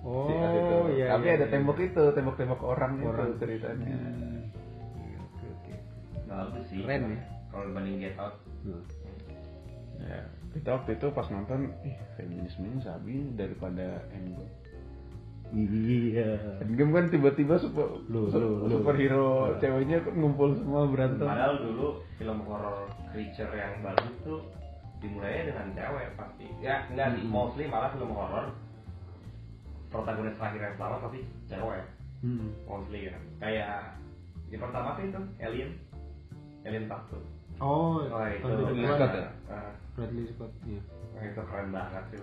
[0.00, 0.26] Oh
[0.88, 1.52] Si iya tapi iya, ada iya.
[1.52, 3.28] tembok itu tembok-tembok orang, Orang.
[3.28, 3.94] itu ceritanya
[5.20, 5.74] Oke, oke.
[6.24, 6.80] bagus sih.
[6.80, 7.20] Keren ya.
[7.52, 8.34] kalau dibanding Get Out.
[8.62, 8.82] Hmm.
[10.00, 10.22] ya
[10.60, 14.52] kita waktu itu pas nonton ih feminismenya sabi daripada Endgame
[15.50, 16.36] iya.
[16.60, 18.70] Endgame kan tiba-tiba super Lu, lu, lu.
[18.70, 21.24] superhero ceweknya kok ngumpul semua berantem.
[21.24, 24.40] Padahal dulu film horror creature yang bagus tuh
[25.00, 26.46] dimulainya dengan cewek pasti.
[26.60, 27.32] Ya enggak sih Hmm.
[27.32, 28.52] mostly malah film horror.
[29.88, 31.82] Protagonis terakhir yang selamat pasti cewek.
[32.20, 32.52] Hmm.
[32.68, 33.96] mostly kan kayak
[34.52, 35.70] yang pertama tuh itu Alien.
[36.62, 37.16] Alien satu
[37.58, 38.44] oh oh itu.
[38.44, 38.98] tahun Ridley 2000-an.
[39.00, 39.26] Scott ya?
[39.48, 39.70] Ah,
[40.00, 40.80] Bradley Scott iya.
[41.12, 42.20] Wah, itu keren banget sih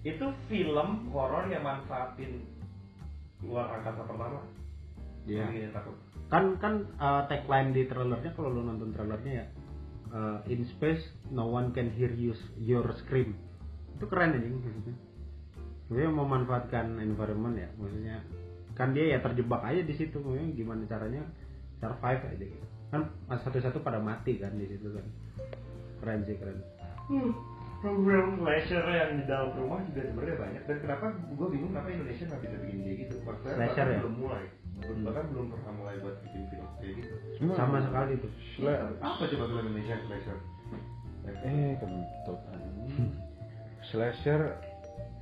[0.00, 2.40] itu film horor yang manfaatin
[3.44, 4.40] luar angkasa pertama.
[5.28, 5.44] Iya.
[5.48, 5.96] Jadi takut.
[6.32, 9.46] Kan kan uh, tagline di trailernya kalau lu nonton trailernya ya
[10.16, 13.36] uh, in space no one can hear you your scream.
[13.96, 14.96] Itu keren anjing maksudnya.
[15.90, 18.24] Dia memanfaatkan environment ya maksudnya.
[18.72, 21.28] Kan dia ya terjebak aja di situ maksudnya gimana caranya
[21.76, 22.66] survive aja gitu.
[22.88, 25.04] Kan satu-satu pada mati kan di situ kan
[26.00, 26.58] keren sih keren.
[27.80, 30.62] Program slasher yang di dalam rumah juga sebenarnya banyak.
[30.68, 33.14] Dan kenapa gue bingung kenapa Indonesia nggak bisa bikin kayak gitu?
[33.24, 33.98] Maksudnya Slasher ya?
[34.04, 34.44] belum mulai.
[34.80, 37.14] Bahkan belum pernah mulai buat bikin film kayak gitu.
[37.56, 38.32] Sama sekali tuh.
[39.00, 40.38] Apa coba film Indonesia yang slasher
[41.28, 42.40] eh kentut
[43.86, 44.56] slasher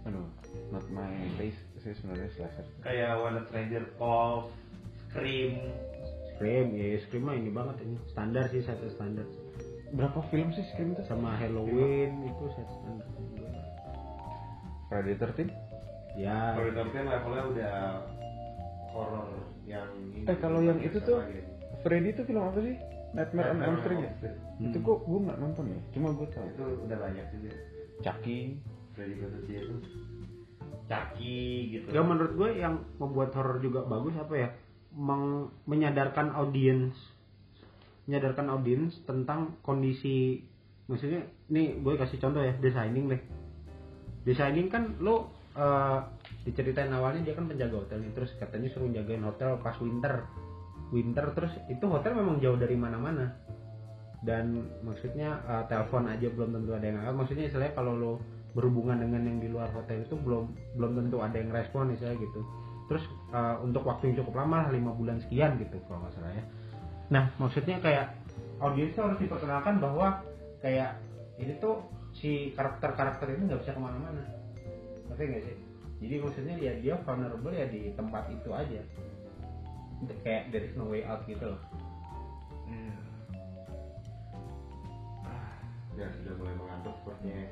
[0.06, 0.24] aduh
[0.72, 2.66] not my taste sih sebenarnya slasher.
[2.82, 4.50] Kayak a Stranger Calls
[5.10, 5.58] Scream.
[6.36, 7.96] Scream ya scream mah ini banget ini.
[8.14, 9.26] Standar sih satu standar
[9.90, 11.02] berapa film sih Scream itu?
[11.04, 13.08] Sama Halloween itu satu standar
[14.88, 15.48] Predator Team
[16.14, 16.56] ya.
[16.56, 17.74] Kalau itu kan levelnya udah
[18.90, 19.28] horror
[19.64, 20.24] yang ini.
[20.24, 21.44] Eh, kalau yang itu tuh- lagi.
[21.78, 22.74] Freddy itu film apa sih?
[23.08, 24.12] Nightmare on Elm Street ya?
[24.58, 24.66] Hmm.
[24.66, 25.80] itu kok gue nggak nonton ya?
[25.94, 26.44] Cuma gue tahu.
[26.44, 27.54] Itu udah banyak sih dia.
[28.02, 28.38] Chucky.
[28.92, 29.76] Freddy Ghostface itu.
[30.84, 31.86] Chucky gitu.
[31.88, 34.50] Ya menurut gue yang membuat horor juga bagus apa ya?
[34.90, 36.96] meng- menyadarkan audiens
[38.08, 40.40] menyadarkan audiens tentang kondisi
[40.88, 43.20] maksudnya nih gue kasih contoh ya designing deh.
[44.24, 46.00] Designing kan lo eh,
[46.48, 50.24] diceritain awalnya dia kan penjaga hotel nih terus katanya suruh jagain hotel pas winter.
[50.88, 53.36] Winter terus itu hotel memang jauh dari mana-mana.
[54.24, 58.12] Dan maksudnya eh, telepon aja belum tentu ada yang angkat maksudnya istilahnya kalau lo
[58.56, 60.48] berhubungan dengan yang di luar hotel itu belum
[60.80, 62.40] belum tentu ada yang respon misalnya gitu.
[62.88, 63.04] Terus
[63.36, 66.44] eh, untuk waktu yang cukup lama lima bulan sekian gitu kalau nggak salah ya
[67.08, 68.12] nah maksudnya kayak
[68.60, 70.20] audiens harus diperkenalkan bahwa
[70.60, 71.00] kayak
[71.38, 74.22] ini tuh si karakter-karakter ini nggak bisa ke mana-mana.
[75.08, 75.56] Ngerti nggak sih?
[75.98, 78.82] Jadi maksudnya ya dia vulnerable ya di tempat itu aja.
[80.22, 81.62] Kayak there is no way out gitu loh.
[85.98, 87.42] Ya sudah mulai mengantuk sepertinya.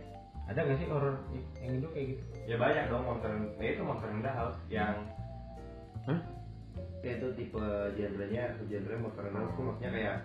[0.46, 1.18] Ada nggak sih horror
[1.58, 2.22] yang itu kayak gitu?
[2.46, 4.94] Ya banyak dong monster ya itu monster in the house yang?
[7.06, 10.16] Ya itu tipe genrenya genre the house tuh maksudnya kayak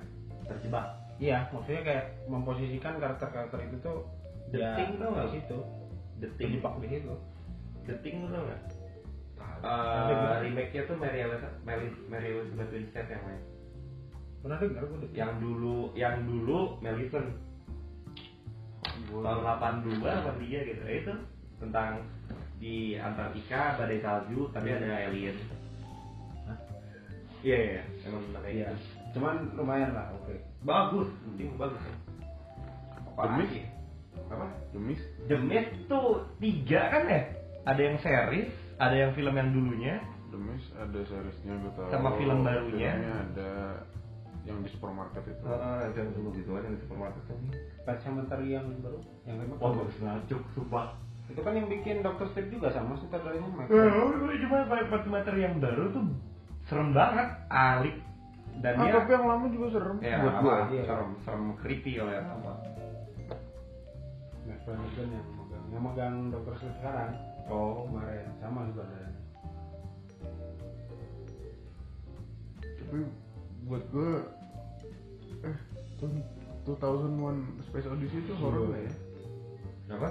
[0.49, 0.85] terjebak.
[1.21, 3.97] Iya maksudnya kayak memposisikan karakter-karakter itu tuh
[4.49, 5.25] The ya tau nggak?
[5.29, 5.59] di situ.
[6.17, 6.57] The Thing.
[6.57, 7.13] Terjebak di situ.
[7.85, 8.61] Lu tau nggak?
[8.65, 10.25] Gitu.
[10.41, 13.41] remake-nya tuh Mary Elizabeth Mary, Mary Elizabeth Winstead yang main.
[14.41, 17.37] Pernah dengar gue deh yang dulu yang dulu Mel Gibson
[19.13, 20.81] tahun 82 apa dia gitu.
[20.81, 21.13] Itu
[21.61, 22.01] tentang
[22.57, 25.37] di Antartika badai salju tapi ada alien?
[27.41, 27.83] Iya iya iya.
[28.07, 28.67] emang tentang kayak iya.
[28.71, 28.85] gitu.
[29.19, 30.35] Cuman lumayan lah oke.
[30.63, 31.81] Bagus penting bagus.
[33.11, 33.43] Apa Demi?
[33.45, 33.61] lagi
[34.31, 34.47] apa?
[34.71, 37.21] Demis The Mist tuh tiga kan ya?
[37.67, 39.95] Ada yang series ada yang film yang dulunya.
[40.31, 41.89] Demis ada seriesnya gue tahu.
[41.91, 42.91] Sama film barunya.
[42.97, 43.51] Filmnya ada
[44.41, 45.43] yang di supermarket itu.
[45.45, 47.37] Heeh, yang dulu gitu kan yang di supermarket kan.
[47.85, 50.97] Pet Cemetery yang baru yang remake Wah bagus ngacuk, sumpah.
[51.31, 55.63] itu kan yang bikin Doctor Sleep juga sama sutradaranya Mike Eh, cuma Five materi yang
[55.63, 56.03] baru tuh
[56.71, 57.95] serem banget, alik.
[58.63, 59.97] Dan ah, dia tapi yang lama juga serem.
[59.99, 60.57] Ya buat gua.
[60.71, 60.83] iya.
[60.87, 62.53] serem serem creepy kalau yang sama.
[64.47, 65.65] Mike Flanagan yang megang.
[65.67, 67.11] Yang megang Doctor Sleep sekarang?
[67.51, 68.25] Oh, kemarin.
[68.39, 69.21] Sama sutradaranya
[72.91, 73.07] tapi
[73.71, 74.19] buat gua
[75.47, 75.57] eh
[75.95, 76.19] tahun
[76.67, 78.93] 2001 Space Odyssey itu horor nggak ya?
[79.95, 80.09] apa?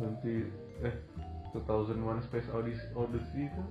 [0.00, 0.48] Nanti
[0.88, 0.94] eh
[1.52, 3.62] 2001 Space Odyssey, Odyssey itu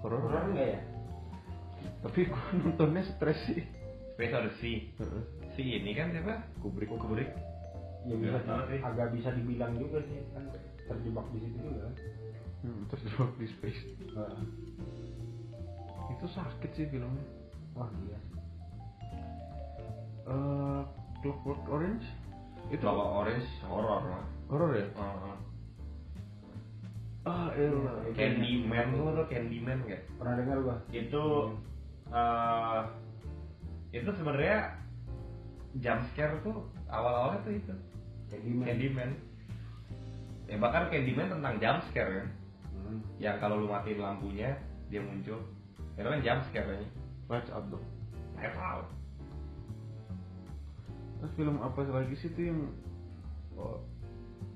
[0.00, 0.80] horor horor nggak enggak ya
[2.00, 3.60] Tapi gua nontonnya stres sih.
[4.14, 4.74] Space Odyssey.
[4.94, 5.22] Heeh.
[5.50, 6.44] Si ini kan siapa?
[6.58, 6.88] Kubrick.
[6.90, 7.28] Kubrick.
[8.02, 8.80] ya bisa di- sih.
[8.80, 10.44] agak bisa dibilang juga sih kan
[10.86, 11.94] terjebak di situ juga kan
[12.60, 13.80] Hmm, drop di space.
[14.10, 14.42] Heeh.
[16.10, 17.24] Itu sakit sih filmnya.
[17.72, 18.18] wah iya
[20.22, 20.82] Eh,
[21.20, 22.06] Clockwork Orange
[22.68, 24.24] itu Kalau Orange horor lah.
[24.46, 24.86] horor ya?
[24.86, 25.36] Heeh.
[27.28, 28.00] Ah, elah.
[28.16, 28.96] Candyman.
[28.96, 30.02] Lu tuh Candyman nggak?
[30.16, 30.76] pernah dengar gua?
[30.88, 31.52] Itu
[32.10, 32.80] eh
[33.90, 34.78] itu sebenarnya
[35.78, 37.74] jump scare tuh awal-awalnya tuh itu.
[38.32, 38.66] Candyman.
[38.66, 39.10] Candyman.
[40.48, 42.28] Ya bahkan Candyman tentang jump scare kan.
[42.80, 43.00] Hmm.
[43.20, 44.56] yang kalau lu matiin lampunya
[44.88, 45.44] dia muncul.
[46.00, 46.88] Itu kan jump scare kan?
[47.28, 47.84] Lights Out dong.
[48.40, 48.88] Lights out.
[51.20, 52.60] Terus film apa lagi sih tuh yang
[53.60, 53.84] oh,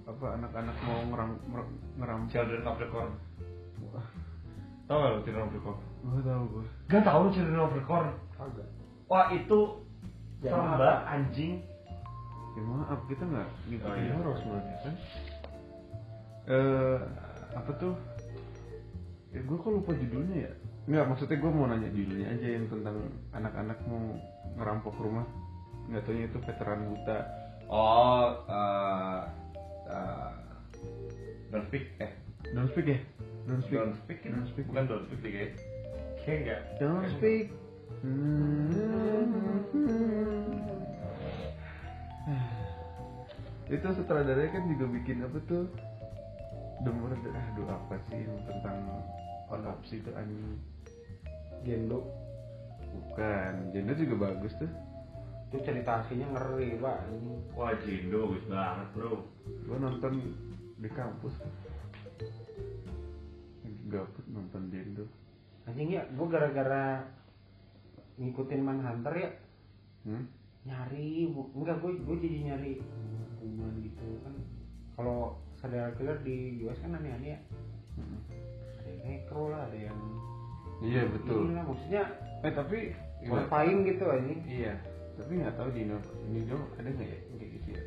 [0.04, 1.30] apa anak-anak mau ngeram
[1.96, 3.12] ngeram Children of the Corn
[4.84, 6.64] tau gak lu Children of the Corn gua tahu gua.
[6.86, 8.68] gak tau lu Children of the Corn kagak
[9.08, 9.60] wah itu
[10.44, 11.54] Ya, banget anjing
[12.52, 14.12] Ya maaf kita nggak ngikutin Oh, iya.
[14.14, 14.94] horor sebenarnya kan.
[16.46, 16.98] Eh
[17.50, 17.94] apa tuh?
[19.32, 20.52] Ya gue kok lupa judulnya ya.
[20.86, 22.96] Nggak maksudnya gue mau nanya judulnya aja yang tentang
[23.32, 24.14] anak-anak mau
[24.54, 25.26] ngerampok rumah.
[25.88, 27.18] Nggak taunya itu veteran buta.
[27.66, 29.20] oh eh
[29.94, 30.30] eh,
[31.54, 32.10] Don't Speak eh
[32.54, 32.98] Don't speak ya?
[33.44, 33.76] Don't speak.
[33.76, 34.30] Don't Speak kan?
[34.36, 34.66] Don't speak.
[34.68, 35.52] bukan Don't Speak deh kayak
[36.24, 37.46] kayak enggak Don't speak.
[43.64, 45.64] itu sutradaranya kan juga bikin apa tuh
[46.84, 48.76] The Murder aduh apa sih yang tentang
[49.48, 50.60] otopsi itu anjing
[51.64, 52.04] Gendo
[52.92, 54.68] bukan Jenda juga bagus tuh
[55.54, 56.98] itu cerita aslinya ngeri pak.
[57.14, 59.22] Ini Wah Jindo bagus banget bro.
[59.70, 60.12] Gua nonton
[60.82, 61.34] di kampus.
[63.62, 65.06] Lagi gabut nonton Jendo
[65.64, 67.06] anjing ya gua gara-gara
[68.18, 69.30] ngikutin Manhunter ya.
[70.04, 70.26] Hmm?
[70.64, 72.72] nyari bu- enggak gue gue jadi nyari
[73.36, 74.32] hubungan gitu kan.
[74.96, 77.40] Kalau serial killer di US kan aneh-aneh ya.
[78.00, 78.18] Hmm.
[78.80, 79.98] ada yang necro lah ada yang
[80.80, 81.52] iya betul.
[81.52, 82.02] Inilah, maksudnya
[82.42, 82.78] eh tapi
[83.28, 84.40] horrifying gitu anjing.
[84.48, 84.74] Iya
[85.14, 87.82] tapi nggak tahu di Indo Indo ada nggak ya kayak gitu ya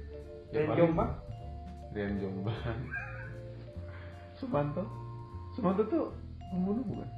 [0.50, 1.12] dan paling- Jombang
[1.92, 2.80] Rian Jombang
[4.36, 4.84] Sumanto
[5.52, 6.14] Sumanto tuh
[6.48, 7.10] pembunuh bukan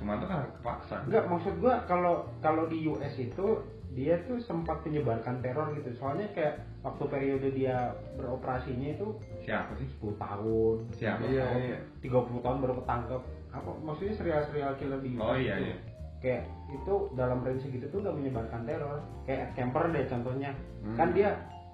[0.00, 3.46] tuh kan kepaksa Enggak, maksud gua kalau kalau di US itu
[3.90, 5.90] dia tuh sempat menyebarkan teror gitu.
[5.98, 11.26] Soalnya kayak waktu periode dia beroperasinya itu siapa sih 10 tahun, Siapa?
[11.26, 11.78] 20 Iya, tahun, iya.
[12.00, 13.22] 30 tahun baru ketangkep.
[13.50, 15.66] Apa maksudnya serial-serial killer di US Oh, iya, itu.
[15.66, 15.76] iya.
[16.20, 19.00] Kayak itu dalam range segitu tuh udah menyebarkan teror.
[19.24, 20.50] Kayak Ed Kemper deh contohnya.
[20.84, 20.96] Hmm.
[20.96, 21.30] Kan dia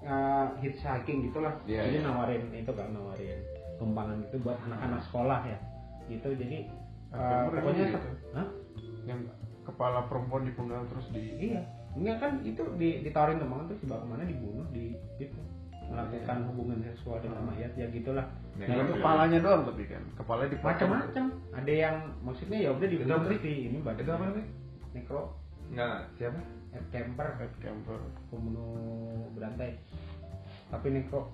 [0.06, 1.54] uh, hitchhiking gitulah.
[1.66, 2.06] Iya, jadi iya.
[2.06, 3.38] nawarin itu kan nawarin
[3.76, 5.58] tumpangan gitu buat anak-anak sekolah ya.
[6.06, 6.58] Gitu jadi
[7.10, 8.10] uh, pokoknya gitu?
[8.32, 8.48] Hah?
[9.06, 9.22] yang
[9.62, 11.62] kepala perempuan dipenggal terus di Iya,
[11.94, 15.38] enggak kan itu di, ditawarin teman terus dibawa ke mana dibunuh di gitu
[15.86, 18.26] melakukan hubungan seksual dengan mayat ya gitulah.
[18.58, 20.02] Ya, Nah, itu kepalanya doang tapi kan?
[20.16, 21.24] Kepalanya dipotong macam-macam.
[21.54, 24.02] Ada yang maksudnya ya udah dibunuh Itu di ini badan.
[24.02, 24.48] itu apa namanya?
[24.96, 25.20] Necro
[25.68, 26.40] enggak siapa?
[26.72, 27.28] Ed Kemper.
[27.38, 27.98] Ed Kemper.
[28.28, 28.70] Pembunuh
[29.32, 29.78] berantai.
[30.68, 31.30] Tapi necro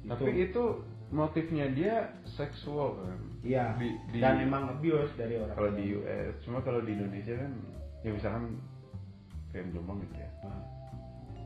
[0.00, 0.64] tapi itu.
[1.10, 1.94] motifnya dia
[2.24, 3.18] seksual kan?
[3.42, 3.74] Iya.
[3.76, 5.58] Di, di- dan emang abuse dari orang.
[5.58, 7.50] kalau di US cuma kalau di Indonesia kan
[8.00, 8.62] ya misalkan
[9.50, 10.30] kayak Jombang gitu ya.
[10.46, 10.62] Nah,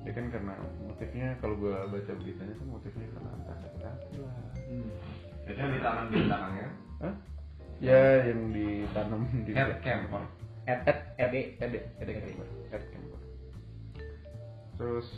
[0.05, 4.37] dia kan karena motifnya kalau gue baca beritanya kan motifnya karena entah sakit hati lah
[4.69, 4.89] hmm.
[5.49, 6.69] itu yang ditanam di belakangnya?
[7.01, 7.15] Hah?
[7.81, 10.25] ya yang ditanam di head camper
[10.69, 11.33] Ed Ed Ed
[11.65, 11.75] Ed
[12.05, 13.21] Ed Kemper Ed Kemper
[14.77, 15.09] terus?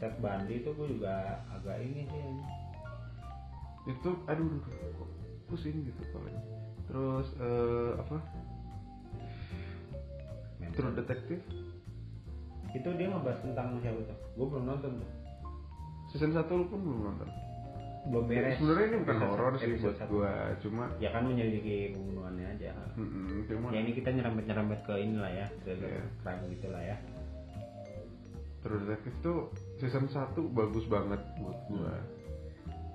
[0.00, 2.24] Ted Bundy itu gue juga agak ini sih.
[3.94, 5.08] itu aduh aduh,
[5.46, 6.38] pusing gitu paling
[6.88, 8.16] terus eh, apa?
[10.74, 11.44] True Detective
[12.74, 14.18] Itu dia ngebahas tentang siapa tuh?
[14.34, 15.10] Gue belum nonton tuh.
[16.10, 17.28] season 1 lu pun belum nonton
[18.04, 18.54] Belum beres.
[18.54, 20.10] sebenarnya ini bukan horor sih buat satu.
[20.12, 22.70] gua cuma Ya kan menyelidiki pembunuhannya aja.
[22.94, 26.04] mm, cuma Ya ini kita nyerempet-nyerempet ke inilah ya, ke Iya.
[26.20, 26.96] crime gitu lah ya.
[28.60, 29.38] True Detective tuh
[29.76, 31.96] season 1 bagus banget buat gua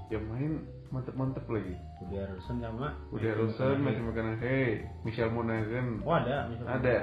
[0.10, 4.66] yang main mantep-mantep lagi Woody Harrelson sama Udah Harrelson, Matthew McConaughey,
[5.04, 6.74] Michelle Monaghan, Oh ada, misalnya.
[6.76, 6.98] Ada.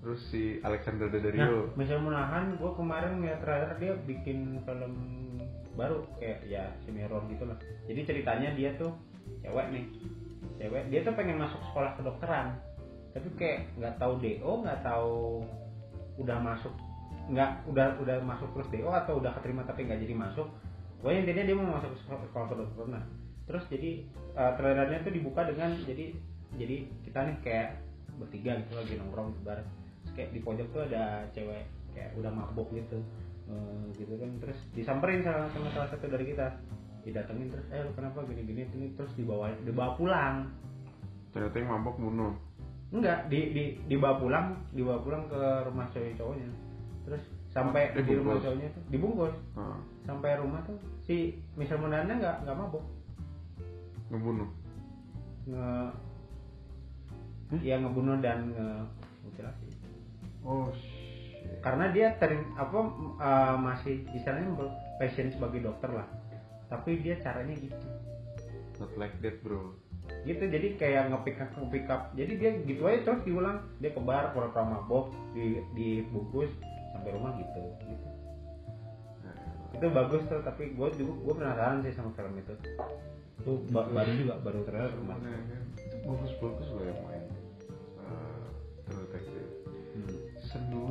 [0.00, 1.76] Terus si Alexander Nah, Daddario.
[1.76, 4.94] misalnya Monahan, gue kemarin ngeliat trailer dia bikin film
[5.76, 7.56] baru kayak ya semi horror gitu lah.
[7.84, 8.96] Jadi ceritanya dia tuh
[9.44, 9.84] cewek nih,
[10.56, 12.56] cewek dia tuh pengen masuk sekolah kedokteran,
[13.12, 15.44] tapi kayak nggak tahu do, nggak tahu
[16.16, 16.74] udah masuk,
[17.28, 20.48] nggak udah udah masuk terus do atau udah keterima tapi nggak jadi masuk.
[21.00, 22.88] Pokoknya intinya dia mau masuk sekolah, sekolah kedokteran.
[22.96, 23.04] Nah,
[23.48, 24.04] terus jadi
[24.36, 26.12] uh, trailernya tuh dibuka dengan jadi
[26.56, 26.76] jadi
[27.06, 27.68] kita nih kayak
[28.18, 29.79] bertiga gitu lagi nongkrong bareng
[30.14, 33.00] kayak di pojok tuh ada cewek kayak udah mabok gitu
[33.50, 34.30] Eh, gitu kan.
[34.38, 36.54] Terus disamperin sama, sama salah satu dari kita.
[37.02, 40.46] Didatengin terus eh lu kenapa gini gini ini terus dibawa dibawa pulang.
[41.34, 42.32] Ternyata yang mabok bunuh.
[42.90, 46.50] enggak di, di dibawa pulang dibawa pulang ke rumah cewek cowoknya.
[47.06, 48.42] Terus sampai di rumah Dibungkus.
[48.46, 49.34] cowoknya tuh dibungkus.
[49.58, 52.84] Nah, sampai rumah tuh si Michelle Monaghan nggak nggak mabok.
[54.10, 54.50] Ngebunuh.
[55.50, 55.66] nge
[57.66, 58.66] ya ngebunuh dan nge
[59.26, 59.69] mutilasi
[60.40, 61.60] Oh shit.
[61.60, 62.78] karena dia ter apa
[63.20, 64.56] uh, masih istilahnya
[64.96, 66.08] passion sebagai dokter lah
[66.68, 67.88] tapi dia caranya gitu
[68.80, 69.76] Not like that bro.
[70.24, 74.00] gitu jadi kayak ngepick up ngepick up jadi dia gitu aja terus diulang dia ke
[74.00, 76.50] bar pura-pura mabok di dibungkus
[76.92, 78.06] sampai rumah gitu, gitu.
[79.70, 82.52] itu bagus tuh tapi gue juga gue penasaran sih sama film itu
[83.40, 85.40] tuh ba- baru juga baru trailer kemarin?
[85.80, 87.24] Itu bagus-bagus loh yang main.
[90.50, 90.82] Season 2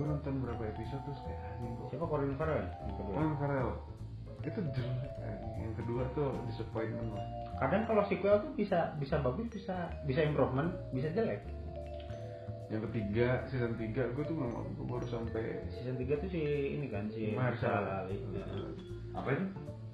[0.00, 1.86] gue nonton berapa episode terus kayak anjing kok.
[1.92, 2.68] siapa Colin Farrell ya?
[2.96, 3.70] Colin Farrell.
[4.40, 5.52] Itu jelek anjing.
[5.60, 7.26] Yang kedua tuh disappointment lah.
[7.56, 11.40] kadang kalau sequel tuh bisa bisa bagus bisa bisa improvement bisa jelek
[12.68, 16.40] Yang ketiga season 3 gue tuh belum gue baru sampai season 3 tuh si
[16.76, 17.36] ini kan si.
[17.36, 18.16] Marshall Ali
[19.12, 19.44] apa itu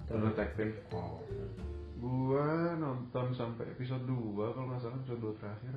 [0.07, 0.75] True Detective.
[0.91, 1.23] oh
[2.03, 5.75] Gua nonton sampai episode 2 kalau nggak salah episode 2 terakhir.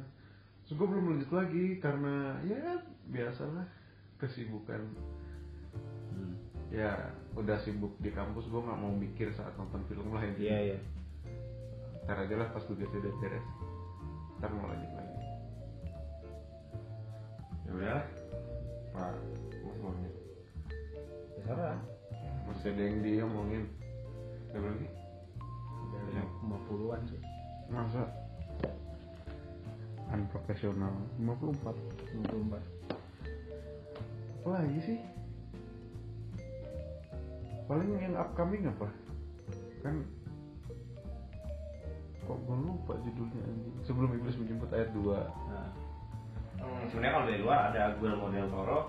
[0.66, 2.82] Terus gue belum lanjut lagi karena ya
[3.14, 3.70] biasalah
[4.18, 4.82] kesibukan.
[6.10, 6.34] Hmm.
[6.74, 10.34] Ya udah sibuk di kampus gue nggak mau mikir saat nonton film lain.
[10.42, 10.80] iya iya
[12.06, 13.46] Ntar aja lah pas tugasnya udah beres.
[14.42, 15.14] Ntar mau lanjut lagi.
[17.66, 18.02] ya udah
[18.94, 19.14] pak
[19.66, 20.10] mas maunya
[21.34, 21.78] terserah
[22.46, 23.64] Masih ada yang diomongin.
[24.54, 24.88] Ada lagi?
[25.86, 27.22] udah lima puluhan sih
[27.70, 28.25] Masa?
[30.16, 31.76] Unprofesional 54
[32.16, 32.64] lima puluh empat.
[34.40, 35.00] Apa lagi sih?
[37.68, 38.88] Paling yang upcoming apa?
[39.82, 40.08] Kan
[42.24, 43.76] Kok gue lupa judulnya anjing.
[43.84, 45.14] Sebelum Iblis menjemput ayat 2
[45.46, 45.70] nah.
[46.58, 48.80] Hmm, sebenarnya kalau dari luar ada Guillermo del Toro.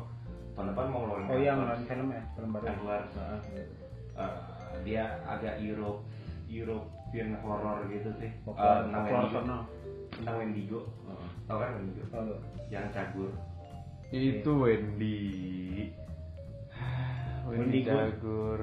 [0.57, 2.65] Tahun depan mau ngeluarin oh iya ngeluarin film ya film baru.
[2.71, 3.07] Edward.
[3.13, 3.41] Nah,
[4.17, 4.33] Eh,
[4.81, 6.01] dia agak Europe
[6.49, 8.33] European horror gitu sih.
[8.41, 11.25] Folklore- Eh, tentang Wendigo Oh.
[11.47, 12.37] tau kan Wendigo Kalau
[12.69, 13.31] yang cagur
[14.09, 15.91] Itu Wendy.
[17.47, 17.95] Wendy Wendigo.
[17.95, 18.61] Jagur.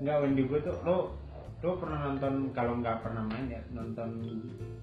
[0.00, 0.96] Enggak Wendigo tuh lo
[1.64, 4.08] lo pernah nonton kalau nggak pernah main ya nonton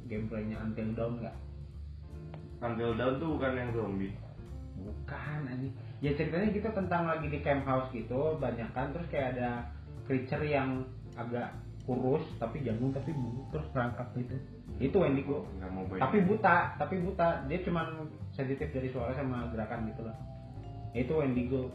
[0.10, 1.38] gameplaynya Until Dawn nggak?
[2.60, 4.14] Until Dawn tuh bukan yang zombie
[4.74, 5.70] Bukan ini.
[6.04, 9.70] Ya ceritanya gitu tentang lagi di camp house gitu banyak kan terus kayak ada
[10.04, 10.84] creature yang
[11.16, 11.54] agak
[11.84, 14.36] kurus tapi jagung tapi bulu terus merangkap gitu.
[14.80, 14.98] Itu
[15.70, 17.46] mau bayar Tapi buta, tapi buta.
[17.46, 20.16] Dia cuman sensitif dari suara sama gerakan gitu lah.
[20.96, 21.70] Itu Wendigo.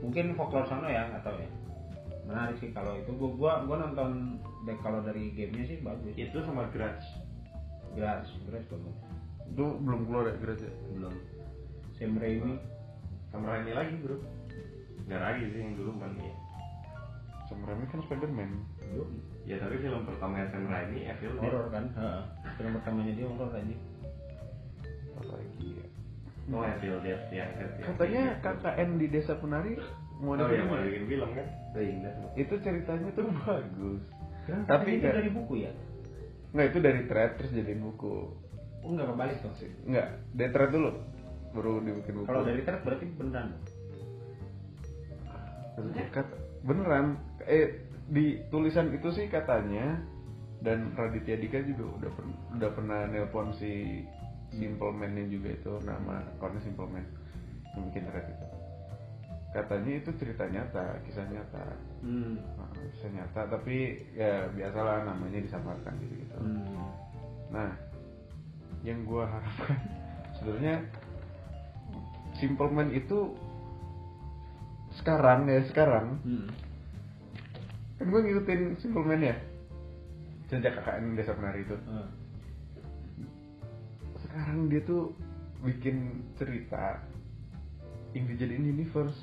[0.00, 1.50] Mungkin folklore sana ya, nggak tahu ya.
[2.28, 3.10] Menarik sih kalau itu.
[3.16, 4.38] Gua gua, gua nonton
[4.68, 6.12] deh kalau dari gamenya sih bagus.
[6.14, 7.04] itu sama Grudge
[7.98, 8.96] Jelas, jelas bagus.
[9.50, 10.72] Itu belum keluar ya Grace ya?
[10.94, 11.14] belum
[11.98, 12.54] Sam Raimi.
[13.28, 14.16] sama Raimi lagi bro
[15.06, 16.34] nggak lagi sih yang dulu kan ya
[17.50, 18.50] Sam Raimi kan Spiderman.
[18.94, 19.18] Yoi.
[19.42, 21.84] ya tapi film pertama Sam Raimi Evil Dead Horor kan?
[21.90, 22.22] Heeh.
[22.54, 23.76] Film pertamanya dia horor aja.
[25.18, 25.86] Apa lagi ya?
[26.50, 29.74] oh Evil Dead yang yang- Katanya KKN di Desa Penari
[30.22, 34.02] mau oh ya mau bikin film kan udah ingat Itu ceritanya tuh bagus.
[34.46, 35.72] Kan Tapi itu dari buku ya?
[36.54, 38.14] Nggak itu dari thread terus jadiin buku.
[38.80, 39.52] Oh enggak kebalik tuh.
[39.90, 40.90] Nggak, dari thread dulu
[41.50, 42.26] baru dibikin buku.
[42.30, 43.48] Kalau dari thread berarti beneran.
[46.12, 47.06] Kat- beneran
[47.50, 47.66] eh
[48.06, 49.98] di tulisan itu sih katanya
[50.62, 54.02] dan Raditya Dika juga udah pernah udah pernah nelpon si
[54.50, 57.06] Simple Man-nya juga itu nama akunnya Simple Man
[57.74, 58.46] yang bikin thread itu
[59.50, 61.64] katanya itu cerita nyata kisah nyata
[62.00, 62.40] Hmm.
[62.56, 66.86] Nah, kisah nyata tapi ya biasalah namanya disamarkan gitu gitu Hmm.
[67.50, 67.70] Nah,
[68.86, 69.78] yang gua harapkan
[70.38, 70.86] sebenarnya
[72.38, 73.34] Simple Man itu
[74.98, 76.46] sekarang ya sekarang Hmm.
[78.00, 79.36] Kan gue ngikutin Simple Man ya
[80.48, 81.76] sejak KKN Desa Penari itu.
[81.76, 82.08] Heeh.
[84.20, 85.10] sekarang dia tuh
[85.60, 87.02] bikin cerita
[88.14, 89.18] yang dijadiin universe.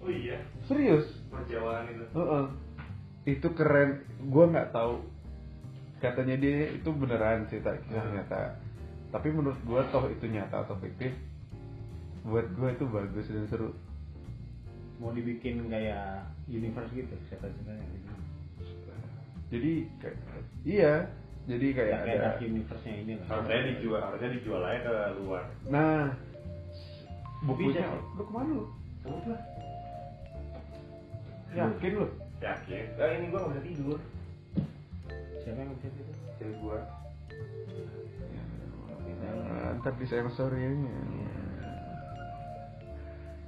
[0.00, 0.40] Oh iya?
[0.64, 1.04] Serius?
[1.28, 2.04] Perjalanan itu.
[2.12, 2.44] Heeh.
[3.26, 4.00] itu keren.
[4.26, 5.04] Gue nggak tahu.
[5.98, 8.14] Katanya dia itu beneran cerita kisah Hmm.
[8.16, 8.56] nyata.
[9.10, 11.12] Tapi menurut gue toh itu nyata atau fiktif
[12.22, 13.70] buat gue itu bagus dan seru
[14.96, 18.12] Mau dibikin kayak universe gitu, cerita-ceritanya gitu.
[19.46, 20.16] jadi kayak
[20.64, 20.92] iya
[21.46, 23.26] jadi kayak Ya, kayak ada dark universe-nya ini lah.
[23.30, 25.44] harusnya dijual harusnya dijual aja ke luar.
[25.68, 26.10] Nah
[27.44, 28.16] bukunya Bisa.
[28.16, 28.64] lu ke mana lu?
[29.04, 29.40] Sebut lah.
[31.54, 32.06] Yakin lu?
[32.36, 32.84] Yakin.
[32.98, 33.98] Nah, ini gua nggak bisa tidur.
[35.40, 36.02] Siapa yang bisa itu?
[36.36, 36.78] cewek gua.
[39.16, 40.68] Nah, ntar di sensor ya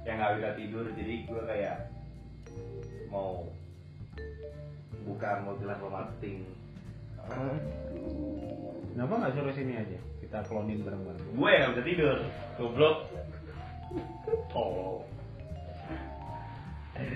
[0.09, 1.75] yang nggak bisa tidur jadi gua kayak
[3.07, 3.45] mau
[5.03, 6.37] buka multilevel marketing
[7.21, 7.61] Aduh.
[8.89, 9.99] Kenapa nggak suruh sini aja?
[10.19, 11.23] Kita klonin bareng-bareng.
[11.31, 12.17] gue yang bisa tidur
[12.55, 12.97] goblok
[14.51, 15.05] oh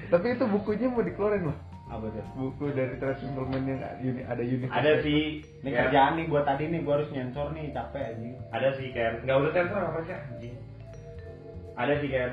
[0.07, 2.25] tapi itu bukunya mau dikeluarin loh Apa tuh?
[2.33, 6.41] buku dari Trans Simpleman yang uni- ada unit ada sih Ini ya, kerjaan nih gua
[6.41, 8.29] tadi nih gua harus nyensor nih capek aja.
[8.49, 10.55] ada sih kan nggak usah sensor apa sih anjing
[11.75, 12.31] ada sih kan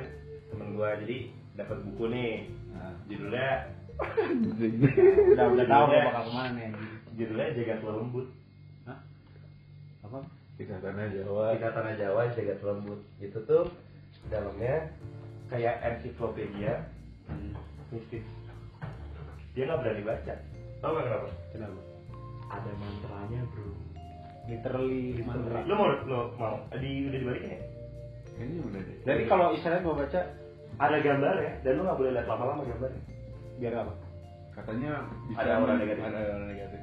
[0.51, 1.16] temen gua jadi
[1.57, 2.34] dapat buku nih.
[2.74, 3.48] Nah, judulnya
[5.36, 6.70] udah udah tahu gua bakal ke mana nih.
[7.16, 8.26] judulnya jagat lembut.
[8.86, 8.98] Hah?
[10.07, 10.18] Apa?
[10.61, 11.57] kisah tanah Jawa.
[11.57, 13.01] Kita tanah Jawa jagat lembut.
[13.22, 13.64] Itu tuh
[14.28, 14.92] dalamnya
[15.48, 16.84] kayak ensiklopedia.
[17.90, 18.24] Mistis.
[19.57, 20.34] Dia nggak berani baca.
[20.80, 21.28] Tau gak kenapa?
[21.53, 21.80] Kenapa?
[22.51, 23.70] ada mantranya bro.
[24.51, 25.22] Literally.
[25.22, 25.62] mantra.
[25.62, 26.57] lu mau lu mau?
[26.74, 27.61] Di udah dibalikin ya
[28.41, 28.97] kayaknya udah deh.
[29.05, 30.20] Jadi kalau istilahnya gua baca
[30.80, 33.03] ada gambarnya dan lu nggak boleh lihat lama-lama gambarnya.
[33.61, 33.93] Biar apa?
[34.51, 34.93] katanya
[35.30, 36.03] bisa Ada aura negatif.
[36.05, 36.80] ada aura negatif.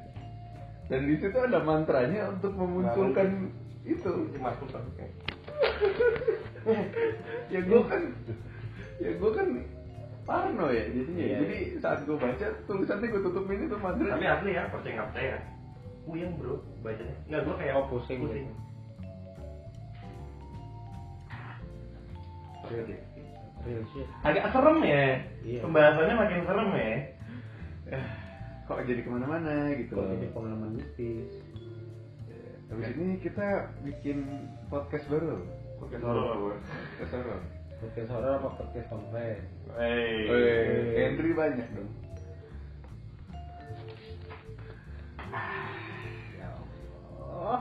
[0.88, 3.52] Dan di situ ada mantranya untuk memunculkan
[3.84, 4.12] itu.
[4.34, 5.10] cuma aku pakai
[7.48, 8.02] ya gue kan
[9.00, 9.48] ya gue kan
[10.28, 11.24] parno ya jadinya.
[11.24, 11.38] Iya.
[11.40, 15.38] jadi saat gue baca tulisannya gue tutupin itu mantra tapi asli ya percaya nggak percaya?
[16.04, 17.16] Puyeng bro bacanya.
[17.28, 18.48] Nggak gua kayak Oh, pusing pusing.
[18.48, 18.56] gitu.
[22.68, 23.00] Real deh.
[23.64, 24.08] Real shit.
[24.24, 25.06] agak serem ya
[25.42, 25.60] Iya.
[25.62, 26.94] pembahasannya makin serem ya
[28.64, 31.32] kok jadi ke mana-mana gitu Kalau jadi pengalaman mistis.
[32.68, 33.48] Habis ini kita
[33.82, 34.28] bikin
[34.68, 35.40] podcast baru
[35.80, 36.60] podcast horor
[37.00, 37.40] podcast horor
[37.78, 39.40] Podcast horor apa podcast konven?
[39.72, 40.28] Hey.
[40.28, 41.92] Weh, Henry banyak dong
[46.34, 47.60] Ya Allah.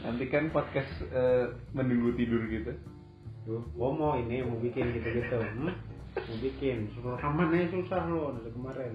[0.00, 2.72] nanti kan podcast eh, menunggu tidur gitu
[3.72, 5.38] Gua mau ini mau bikin gitu-gitu.
[5.38, 5.74] Hmm?
[6.10, 8.92] Mau bikin, suruh rekaman aja susah loh dari kemarin.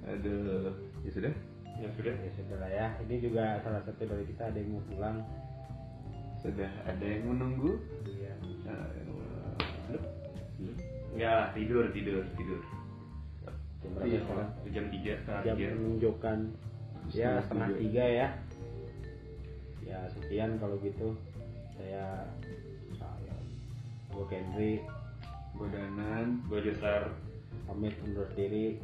[0.00, 0.72] aduh
[1.04, 1.32] ya sudah
[1.80, 2.12] Ya sudah.
[2.12, 5.16] ya sudah lah ya ini juga salah satu dari kita ada yang mau pulang
[6.40, 7.76] Sudah ada yang menunggu.
[8.04, 8.32] Iya.
[11.10, 12.60] Enggak lah, tidur, tidur, tidur.
[13.80, 15.76] jam berapa Iya, sekarang Jam 3, setengah jam 3.
[15.76, 16.38] menunjukkan
[17.10, 17.80] ya Setengah tiga.
[17.80, 18.28] tiga ya
[19.82, 21.08] ya sekian kalau gitu
[21.90, 22.22] saya
[23.02, 23.34] saya
[24.14, 24.78] gue Kendri.
[25.58, 26.38] Gue Danan.
[26.46, 27.10] Gue Jutar.
[27.66, 28.78] Pamit undur diri.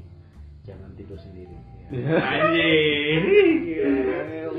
[0.66, 1.54] Jangan tidur sendiri.
[1.86, 2.18] Ya.
[2.18, 3.22] anjir
[3.62, 4.50] iya.